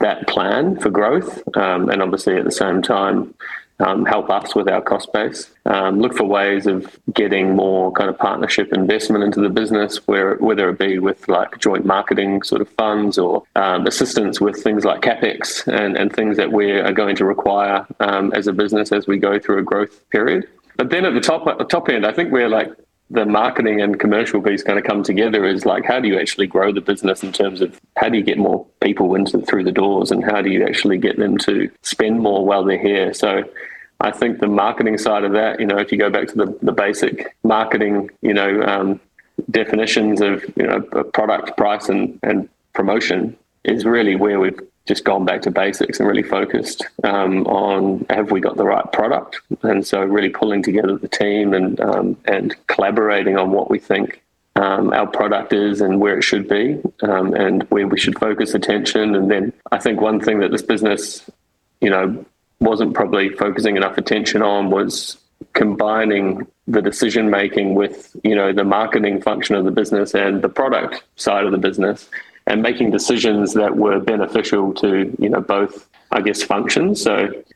[0.00, 1.42] that plan for growth.
[1.56, 3.34] Um, and obviously, at the same time,
[3.78, 5.50] um, help us with our cost base.
[5.66, 10.36] Um, look for ways of getting more kind of partnership investment into the business, where
[10.36, 14.84] whether it be with like joint marketing sort of funds or um, assistance with things
[14.84, 18.92] like capex and, and things that we are going to require um, as a business
[18.92, 20.46] as we go through a growth period.
[20.76, 22.72] But then at the top at the top end, I think we're like
[23.10, 26.46] the marketing and commercial piece kind of come together is like how do you actually
[26.46, 29.72] grow the business in terms of how do you get more people into through the
[29.72, 33.12] doors and how do you actually get them to spend more while they're here?
[33.12, 33.44] So
[34.00, 36.58] I think the marketing side of that, you know, if you go back to the,
[36.62, 39.00] the basic marketing, you know, um,
[39.50, 40.80] definitions of, you know,
[41.12, 46.08] product, price and, and promotion is really where we've just gone back to basics and
[46.08, 50.96] really focused um, on have we got the right product, and so really pulling together
[50.96, 54.22] the team and um, and collaborating on what we think
[54.56, 58.54] um, our product is and where it should be, um, and where we should focus
[58.54, 59.14] attention.
[59.14, 61.28] And then I think one thing that this business,
[61.80, 62.24] you know,
[62.60, 65.16] wasn't probably focusing enough attention on was
[65.54, 70.48] combining the decision making with you know the marketing function of the business and the
[70.48, 72.08] product side of the business
[72.52, 77.14] and making decisions that were beneficial to you know both i guess functions so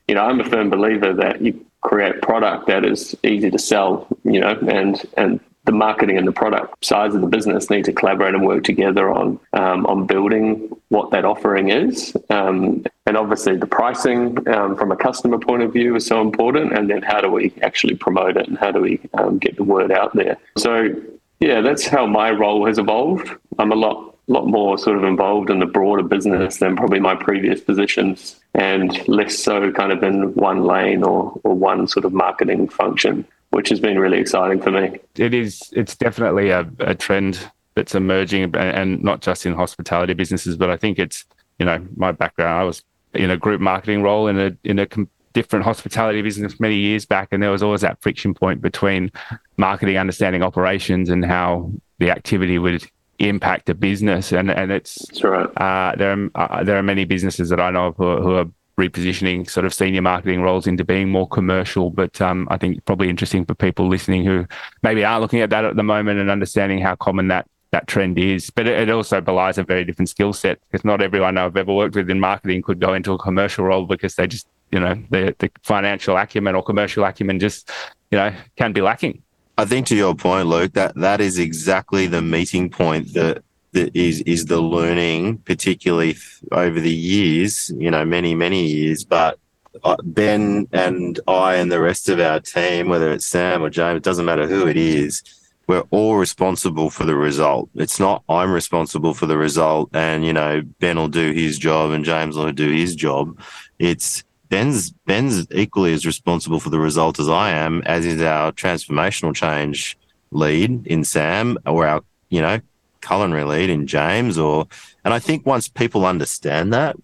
[0.09, 4.09] you know i'm a firm believer that you create product that is easy to sell
[4.25, 7.93] you know and and the marketing and the product sides of the business need to
[7.93, 12.17] collaborate and work together on um, on building what that offering is.
[12.31, 16.73] Um, and obviously, the pricing um, from a customer point of view is so important.
[16.79, 19.65] And then, how do we actually promote it and how do we um, get the
[19.65, 20.37] word out there?
[20.57, 20.95] So,
[21.41, 23.29] yeah, that's how my role has evolved.
[23.59, 27.15] I'm a lot lot more sort of involved in the broader business than probably my
[27.15, 32.13] previous positions and less so kind of in one lane or, or one sort of
[32.13, 34.99] marketing function which has been really exciting for me.
[35.17, 35.63] It is.
[35.73, 40.77] It's definitely a, a trend that's emerging, and not just in hospitality businesses, but I
[40.77, 41.25] think it's
[41.59, 42.61] you know my background.
[42.61, 42.83] I was
[43.15, 44.87] in a group marketing role in a in a
[45.33, 49.11] different hospitality business many years back, and there was always that friction point between
[49.57, 52.87] marketing, understanding operations, and how the activity would
[53.19, 54.33] impact a business.
[54.33, 55.49] And and it's right.
[55.57, 58.35] uh, there are uh, there are many businesses that I know of who are, who
[58.37, 58.47] are
[58.79, 61.91] repositioning sort of senior marketing roles into being more commercial.
[61.91, 64.47] But um, I think probably interesting for people listening who
[64.83, 68.19] maybe aren't looking at that at the moment and understanding how common that that trend
[68.19, 68.51] is.
[68.51, 71.73] But it, it also belies a very different skill set because not everyone I've ever
[71.73, 74.95] worked with in marketing could go into a commercial role because they just, you know,
[75.11, 77.71] the, the financial acumen or commercial acumen just,
[78.11, 79.23] you know, can be lacking.
[79.59, 83.43] I think to your point, Luke, that that is exactly the meeting point that
[83.73, 86.17] that is is the learning, particularly
[86.53, 89.05] over the years, you know, many many years.
[89.05, 89.39] But
[89.83, 93.99] uh, Ben and I and the rest of our team, whether it's Sam or James,
[93.99, 95.23] it doesn't matter who it is.
[95.67, 97.71] We're all responsible for the result.
[97.75, 101.93] It's not I'm responsible for the result, and you know Ben will do his job
[101.93, 103.41] and James will do his job.
[103.79, 108.53] It's Ben's Ben's equally as responsible for the result as I am, as is our
[108.53, 109.97] transformational change
[110.31, 112.61] lead in Sam or our you know
[113.01, 114.67] culinary lead in James or
[115.05, 116.97] and I think once people understand that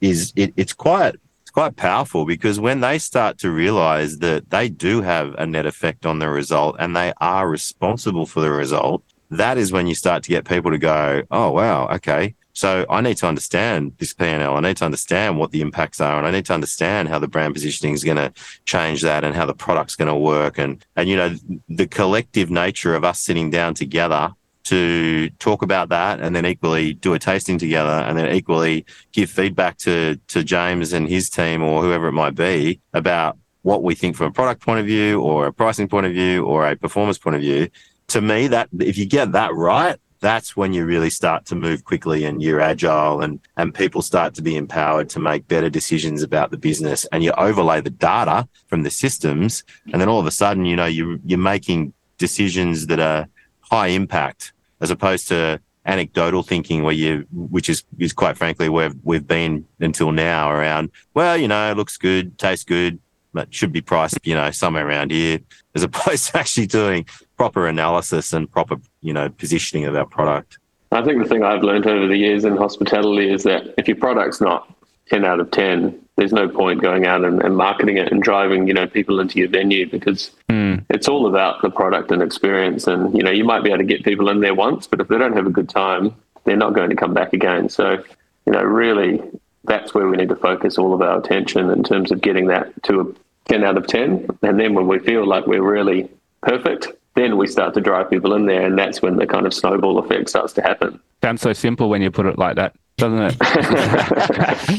[0.00, 4.68] is it, it's quite it's quite powerful because when they start to realize that they
[4.68, 9.02] do have a net effect on the result and they are responsible for the result,
[9.30, 12.34] that is when you start to get people to go, oh wow, okay.
[12.62, 14.56] So I need to understand this PNL.
[14.56, 17.26] I need to understand what the impacts are, and I need to understand how the
[17.26, 18.32] brand positioning is going to
[18.66, 21.34] change that, and how the product's going to work, and and you know
[21.68, 24.32] the collective nature of us sitting down together
[24.66, 29.28] to talk about that and then equally do a tasting together and then equally give
[29.28, 33.96] feedback to to James and his team or whoever it might be about what we
[33.96, 36.76] think from a product point of view or a pricing point of view or a
[36.76, 37.68] performance point of view
[38.06, 41.84] to me that if you get that right that's when you really start to move
[41.84, 46.22] quickly and you're agile and and people start to be empowered to make better decisions
[46.22, 50.26] about the business and you overlay the data from the systems and then all of
[50.26, 53.28] a sudden you know you you're making decisions that are
[53.60, 58.92] high impact as opposed to anecdotal thinking where you which is is quite frankly where
[59.02, 63.00] we've been until now around well you know it looks good tastes good
[63.32, 65.40] but should be priced you know somewhere around here
[65.74, 67.04] as opposed to actually doing
[67.42, 70.58] proper analysis and proper you know positioning of our product?
[70.92, 73.96] I think the thing i've learned over the years in hospitality is that if your
[73.96, 74.72] product's not
[75.08, 78.68] 10 out of 10 there's no point going out and, and marketing it and driving
[78.68, 80.84] you know people into your venue because mm.
[80.88, 82.86] it's all about the product and experience.
[82.86, 85.08] And you know you might be able to get people in there once but if
[85.08, 86.14] they don't have a good time
[86.44, 87.68] they're not going to come back again.
[87.68, 88.04] So
[88.46, 89.20] you know really
[89.64, 92.66] that's where we need to focus all of our attention in terms of getting that
[92.84, 93.04] to a
[93.48, 96.08] 10 out of 10 and then when we feel like we're really
[96.42, 99.52] perfect then we start to drive people in there, and that's when the kind of
[99.54, 100.98] snowball effect starts to happen.
[101.22, 103.36] Sounds so simple when you put it like that, doesn't it?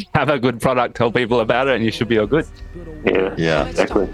[0.15, 2.45] Have a good product, tell people about it, and you should be all good.
[3.05, 3.65] Yeah, Yeah.
[3.67, 4.07] exactly.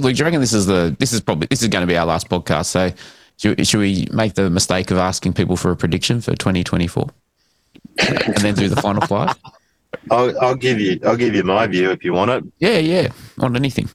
[0.00, 1.96] Luke, do you reckon this is the this is probably this is going to be
[1.96, 2.66] our last podcast?
[2.66, 2.92] So
[3.36, 7.08] should, should we make the mistake of asking people for a prediction for 2024
[7.98, 9.36] and then do the final five?
[10.10, 12.44] I'll, I'll give you I'll give you my view if you want it.
[12.58, 13.90] Yeah, yeah, on anything.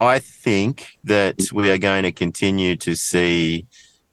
[0.00, 3.66] I think that we are going to continue to see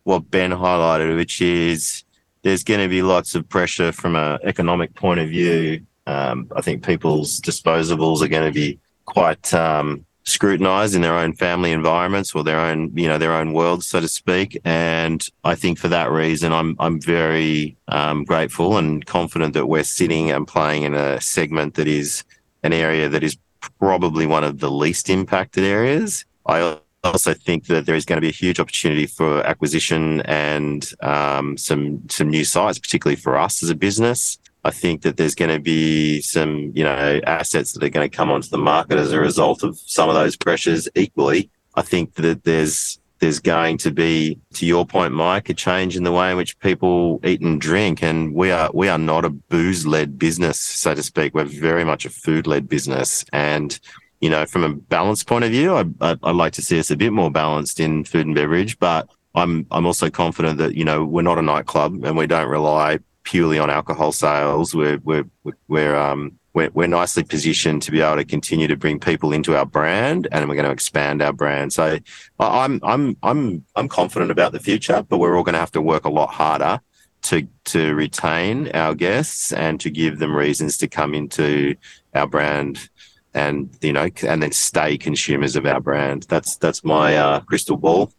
[0.03, 2.03] what Ben highlighted, which is
[2.43, 5.85] there's going to be lots of pressure from an economic point of view.
[6.07, 11.33] Um, I think people's disposables are going to be quite um, scrutinized in their own
[11.33, 14.57] family environments or their own, you know, their own world, so to speak.
[14.63, 19.83] And I think for that reason, I'm I'm very um, grateful and confident that we're
[19.83, 22.23] sitting and playing in a segment that is
[22.63, 23.37] an area that is
[23.79, 26.25] probably one of the least impacted areas.
[26.45, 30.89] I also think that there is going to be a huge opportunity for acquisition and
[31.01, 34.39] um, some some new sites, particularly for us as a business.
[34.63, 38.15] I think that there's going to be some, you know, assets that are going to
[38.15, 40.87] come onto the market as a result of some of those pressures.
[40.95, 45.95] Equally, I think that there's there's going to be, to your point, Mike, a change
[45.95, 49.25] in the way in which people eat and drink, and we are we are not
[49.25, 51.33] a booze led business, so to speak.
[51.33, 53.77] We're very much a food led business, and
[54.21, 56.91] you know, from a balance point of view, I, I, I'd like to see us
[56.91, 60.85] a bit more balanced in food and beverage, but I'm I'm also confident that you
[60.85, 64.75] know we're not a nightclub and we don't rely purely on alcohol sales.
[64.75, 65.25] We're we're
[65.67, 69.55] we're um we're, we're nicely positioned to be able to continue to bring people into
[69.57, 71.73] our brand, and we're going to expand our brand.
[71.73, 71.97] So
[72.39, 75.81] I'm I'm I'm I'm confident about the future, but we're all going to have to
[75.81, 76.79] work a lot harder
[77.23, 81.75] to to retain our guests and to give them reasons to come into
[82.13, 82.89] our brand
[83.33, 86.23] and you know and then stay consumers of our brand.
[86.29, 88.11] That's that's my uh, crystal ball.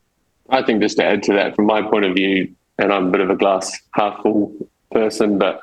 [0.51, 3.11] I think just to add to that, from my point of view, and I'm a
[3.11, 5.61] bit of a glass half full person, but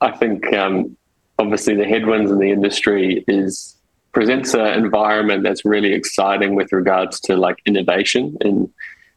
[0.00, 0.96] I think um,
[1.38, 3.76] obviously the headwinds in the industry is
[4.12, 8.72] presents an environment that's really exciting with regards to like innovation in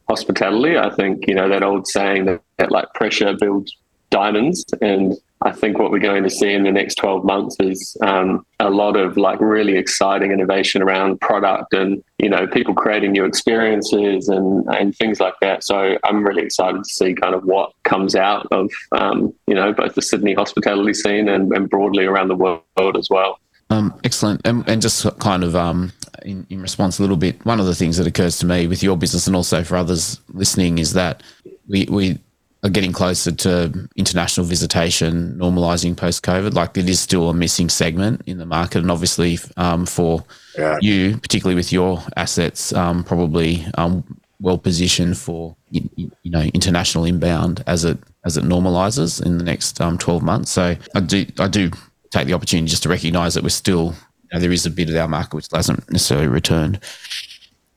[0.08, 0.78] hospitality.
[0.78, 3.76] I think you know that old saying that, that like pressure builds
[4.10, 7.98] diamonds, and I think what we're going to see in the next 12 months is
[8.02, 13.12] um, a lot of like really exciting innovation around product and you know people creating
[13.12, 15.64] new experiences and and things like that.
[15.64, 19.74] So I'm really excited to see kind of what comes out of um, you know
[19.74, 23.40] both the Sydney hospitality scene and, and broadly around the world as well.
[23.70, 24.42] Um, excellent.
[24.46, 25.92] And, and just kind of um,
[26.24, 28.84] in, in response a little bit, one of the things that occurs to me with
[28.84, 31.24] your business and also for others listening is that
[31.68, 32.20] we, we
[32.64, 36.54] are getting closer to international visitation normalizing post COVID.
[36.54, 38.80] Like it is still a missing segment in the market.
[38.80, 40.24] And obviously um, for
[40.58, 40.78] Yeah.
[40.82, 44.04] you, particularly with your assets, um, probably um,
[44.40, 49.44] well positioned for you, you know international inbound as it as it normalizes in the
[49.44, 50.52] next um, 12 months.
[50.52, 51.70] So I do I do
[52.12, 53.94] take the opportunity just to recognise that we're still
[54.24, 56.80] you know, there is a bit of our market which hasn't necessarily returned.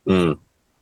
[0.07, 0.39] Mm.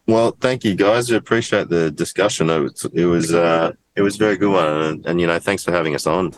[0.07, 1.11] Well, thank you guys.
[1.11, 2.51] We appreciate the discussion.
[2.51, 5.39] It was it was, uh, it was a very good one, and, and you know,
[5.39, 6.33] thanks for having us on.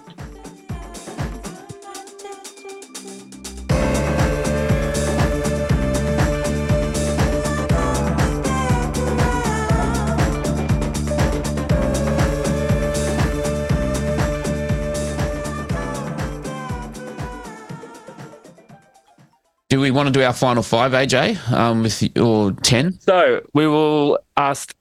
[19.96, 23.00] Want to do our final five, AJ, um, with your ten?
[23.00, 24.74] So we will ask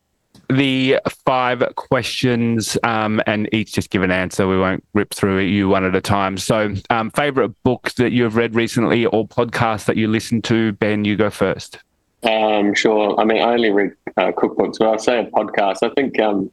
[0.50, 4.48] the five questions um, and each just give an answer.
[4.48, 6.38] We won't rip through you one at a time.
[6.38, 10.74] So, um, favorite book that you have read recently or podcast that you listen to?
[10.74, 11.80] Ben, you go first.
[12.24, 13.20] Um, sure.
[13.20, 15.78] I mean, I only read uh, cookbooks, but I'll say a podcast.
[15.82, 16.52] I think um,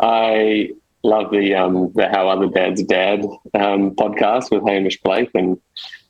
[0.00, 0.70] I
[1.02, 5.60] love the um, the How Other Dads Dad um, podcast with Hamish Blake, and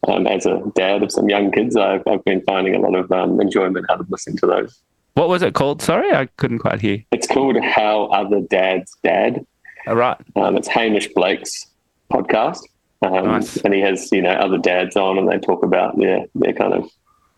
[0.06, 3.10] um, as a dad of some young kids, I've, I've been finding a lot of
[3.10, 4.80] um, enjoyment out of listening to those.
[5.14, 5.82] What was it called?
[5.82, 7.02] Sorry, I couldn't quite hear.
[7.10, 9.44] It's called How Other Dads Dad.
[9.88, 10.16] All right.
[10.36, 11.66] Um, it's Hamish Blake's
[12.12, 12.60] podcast,
[13.02, 13.56] um, Nice.
[13.58, 16.72] and he has you know other dads on, and they talk about their their kind
[16.74, 16.88] of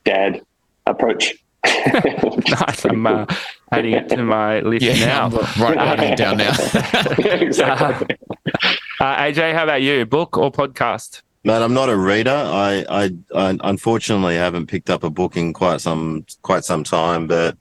[0.05, 0.43] dad
[0.87, 1.35] approach.
[1.65, 2.85] Nice.
[2.85, 3.27] I'm uh,
[3.73, 5.27] adding it to my list now.
[5.27, 6.53] I'm right, writing it down now.
[7.19, 8.17] exactly.
[9.01, 10.05] Uh, AJ, how about you?
[10.05, 11.23] Book or podcast?
[11.43, 12.31] Man, I'm not a reader.
[12.31, 17.27] I, I, I unfortunately haven't picked up a book in quite some quite some time.
[17.27, 17.57] But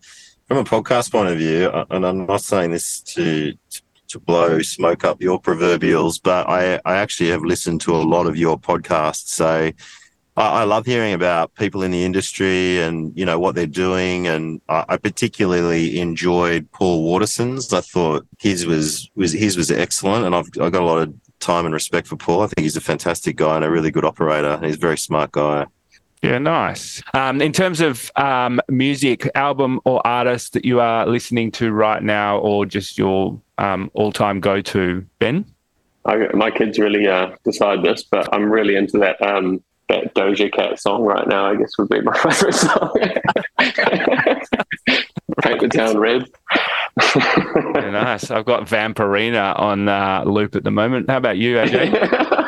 [0.49, 3.53] from a podcast point of view, uh, and I'm not saying this to
[4.09, 8.25] to blow smoke up your proverbials, but I, I actually have listened to a lot
[8.25, 9.29] of your podcasts.
[9.29, 9.71] So
[10.35, 14.27] I, I love hearing about people in the industry and you know what they're doing.
[14.27, 17.71] And I, I particularly enjoyed Paul Waterson's.
[17.71, 21.13] I thought his was was his was excellent, and I've I got a lot of
[21.39, 22.41] time and respect for Paul.
[22.41, 24.59] I think he's a fantastic guy and a really good operator.
[24.63, 25.65] He's a very smart guy.
[26.21, 27.01] Yeah, nice.
[27.13, 32.03] Um, in terms of um, music, album or artist that you are listening to right
[32.03, 35.45] now, or just your um, all-time go-to, Ben?
[36.05, 40.51] I, my kids really uh, decide this, but I'm really into that um, that Doja
[40.51, 41.45] Cat song right now.
[41.51, 42.91] I guess would be my favorite song.
[45.41, 46.25] Paint the town red.
[47.91, 48.31] Nice.
[48.31, 51.09] I've got Vampirina on uh, loop at the moment.
[51.09, 52.27] How about you, AJ?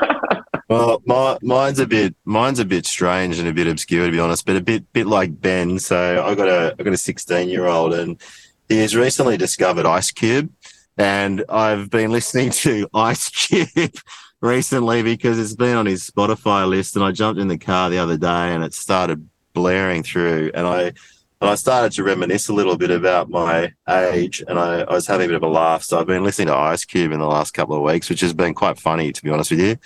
[0.71, 4.21] Well, my, mine's a bit mine's a bit strange and a bit obscure to be
[4.21, 5.77] honest, but a bit bit like Ben.
[5.79, 8.21] So I got a I got a 16 year old and
[8.69, 10.49] he has recently discovered Ice Cube,
[10.97, 13.95] and I've been listening to Ice Cube
[14.41, 17.97] recently because it's been on his Spotify list, and I jumped in the car the
[17.99, 20.93] other day and it started blaring through, and I
[21.41, 25.07] and I started to reminisce a little bit about my age, and I, I was
[25.07, 25.83] having a bit of a laugh.
[25.83, 28.33] So I've been listening to Ice Cube in the last couple of weeks, which has
[28.33, 29.77] been quite funny to be honest with you.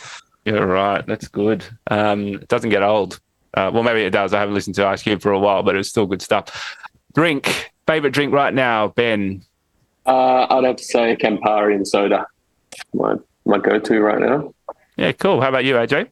[0.43, 1.05] yeah, right.
[1.07, 1.65] That's good.
[1.89, 3.19] Um, it doesn't get old.
[3.53, 4.33] Uh, well, maybe it does.
[4.33, 6.77] I haven't listened to Ice Cube for a while, but it's still good stuff.
[7.13, 7.71] Drink.
[7.87, 9.43] Favorite drink right now, Ben?
[10.05, 12.27] Uh, I'd have to say Campari and soda.
[12.93, 14.53] My my go-to right now.
[14.97, 15.39] Yeah, cool.
[15.39, 16.09] How about you, AJ?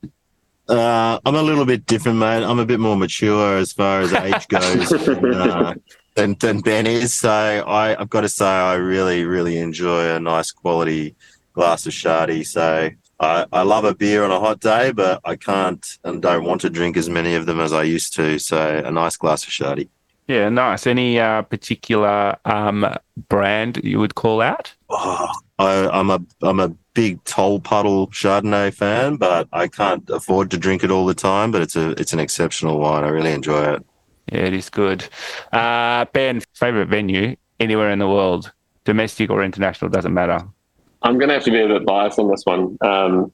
[0.67, 2.43] Uh, I'm a little bit different, mate.
[2.43, 5.73] I'm a bit more mature as far as age goes than, uh,
[6.15, 7.13] than, than Ben is.
[7.13, 11.15] So I, I've got to say, I really, really enjoy a nice quality
[11.53, 12.45] glass of Shardy.
[12.45, 12.89] So
[13.19, 16.61] I, I love a beer on a hot day, but I can't and don't want
[16.61, 18.39] to drink as many of them as I used to.
[18.39, 19.89] So a nice glass of Shardy.
[20.27, 20.87] Yeah, nice.
[20.87, 22.87] Any uh, particular um,
[23.27, 24.73] brand you would call out?
[24.89, 30.57] Oh, I, I'm a I'm a big Tolpuddle Chardonnay fan, but I can't afford to
[30.57, 31.51] drink it all the time.
[31.51, 33.03] But it's a it's an exceptional wine.
[33.03, 33.85] I really enjoy it.
[34.31, 35.07] Yeah, it is good.
[35.51, 38.51] Uh, ben, favorite venue anywhere in the world,
[38.85, 40.47] domestic or international, doesn't matter.
[41.01, 42.77] I'm going to have to be a bit biased on this one.
[42.79, 43.33] Um,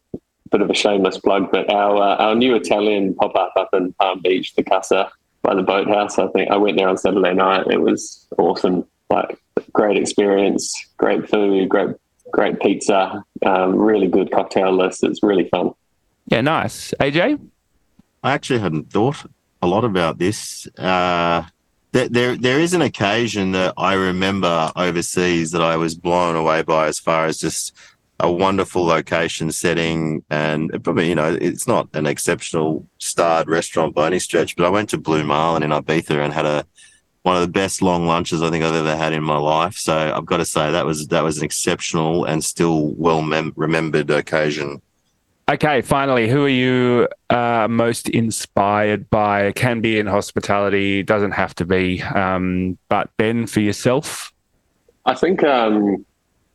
[0.49, 3.93] bit of a shameless plug, but our uh, our new Italian pop up up in
[3.93, 6.18] Palm Beach, the Casa by the boathouse.
[6.18, 7.68] I think I went there on Saturday night.
[7.70, 8.86] It was awesome.
[9.10, 9.39] Like
[9.74, 11.95] great experience, great food, great
[12.32, 15.04] great pizza, um, really good cocktail list.
[15.04, 15.72] It's really fun.
[16.28, 16.94] Yeah, nice.
[17.00, 17.40] AJ?
[18.24, 19.26] I actually hadn't thought
[19.62, 20.68] a lot about this.
[20.78, 21.44] Uh,
[21.92, 26.62] there, there, there is an occasion that I remember overseas that I was blown away
[26.62, 27.76] by, as far as just
[28.20, 34.08] a wonderful location setting, and probably, you know, it's not an exceptional starred restaurant by
[34.08, 36.66] any stretch, but I went to Blue Marlin in Ibiza and had a
[37.30, 39.78] one of the best long lunches I think I've ever had in my life.
[39.78, 43.54] So I've got to say that was that was an exceptional and still well mem-
[43.56, 44.82] remembered occasion.
[45.48, 49.44] Okay, finally, who are you uh, most inspired by?
[49.46, 52.02] It can be in hospitality, doesn't have to be.
[52.02, 54.34] Um, but Ben, for yourself?
[55.06, 56.04] I think um,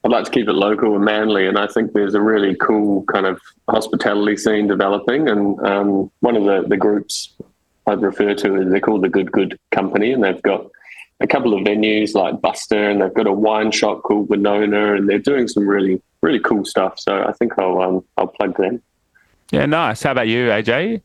[0.03, 3.05] I'd like to keep it local and Manly, and I think there's a really cool
[3.05, 5.29] kind of hospitality scene developing.
[5.29, 7.33] And um, one of the, the groups
[7.87, 10.67] I'd refer to is they're called the Good Good Company, and they've got
[11.21, 15.09] a couple of venues like Buster, and they've got a wine shop called Winona, and
[15.09, 16.99] they're doing some really really cool stuff.
[16.99, 18.83] So I think I'll um, I'll plug them.
[19.51, 20.03] Yeah, nice.
[20.03, 21.03] How about you, AJ?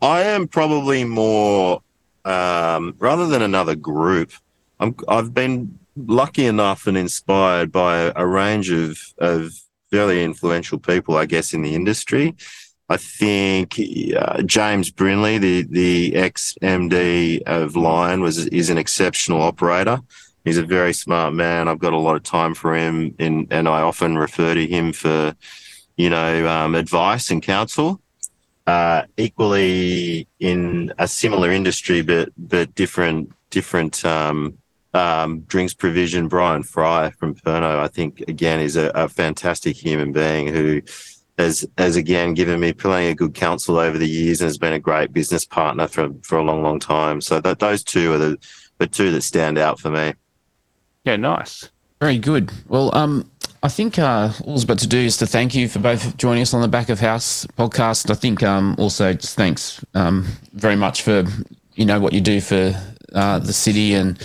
[0.00, 1.82] I am probably more
[2.24, 4.32] um, rather than another group.
[4.78, 9.52] I'm, I've been lucky enough and inspired by a range of of
[9.90, 12.36] fairly influential people, I guess, in the industry.
[12.90, 13.80] I think
[14.16, 20.00] uh, James Brindley, the the ex MD of Lion, was is an exceptional operator.
[20.44, 21.68] He's a very smart man.
[21.68, 24.92] I've got a lot of time for him, and and I often refer to him
[24.92, 25.36] for,
[25.96, 28.00] you know, um, advice and counsel.
[28.66, 34.58] Uh, equally in a similar industry, but but different different um,
[34.94, 36.26] um, drinks provision.
[36.26, 40.82] Brian Fry from Pernod, I think, again is a, a fantastic human being who
[41.40, 44.72] has has again given me plenty of good counsel over the years and has been
[44.72, 47.20] a great business partner for for a long, long time.
[47.20, 48.38] So that those two are the
[48.78, 50.14] the two that stand out for me.
[51.04, 51.68] Yeah, nice.
[52.00, 52.50] Very good.
[52.68, 53.30] Well, um,
[53.62, 56.42] I think uh, all it's about to do is to thank you for both joining
[56.42, 58.10] us on the Back of House podcast.
[58.10, 61.24] I think um, also just thanks um, very much for
[61.74, 62.74] you know what you do for
[63.14, 64.18] uh, the city and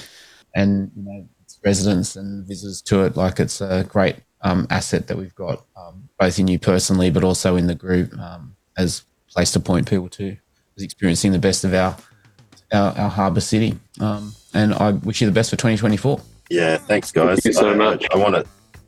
[0.54, 3.18] and you know its residents and visitors to it.
[3.18, 7.24] Like it's a great um, asset that we've got um, both in you personally, but
[7.24, 10.38] also in the group um, as place to point people to.
[10.76, 11.96] Was experiencing the best of our
[12.74, 13.78] our, our harbour city.
[14.00, 16.20] Um, and I wish you the best for 2024.
[16.50, 17.40] Yeah, thanks, guys.
[17.40, 18.06] Thank you so I, much.
[18.14, 18.46] I want to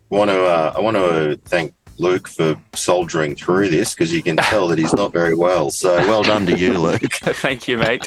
[0.09, 4.37] want to uh, I want to thank Luke for soldiering through this because you can
[4.37, 5.71] tell that he's not very well.
[5.71, 7.01] So well done to you, Luke.
[7.11, 8.05] Thank you, mate.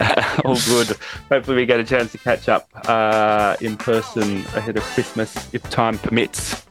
[0.44, 0.96] All good.
[1.28, 5.62] Hopefully, we get a chance to catch up uh, in person ahead of Christmas if
[5.70, 6.66] time permits.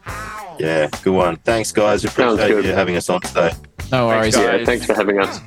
[0.60, 1.38] Yeah, good one.
[1.38, 2.06] Thanks, guys.
[2.06, 2.66] Appreciate good.
[2.66, 3.54] you having us on today.
[3.92, 4.36] No worries.
[4.36, 5.40] Thanks, Yeah, thanks for having us.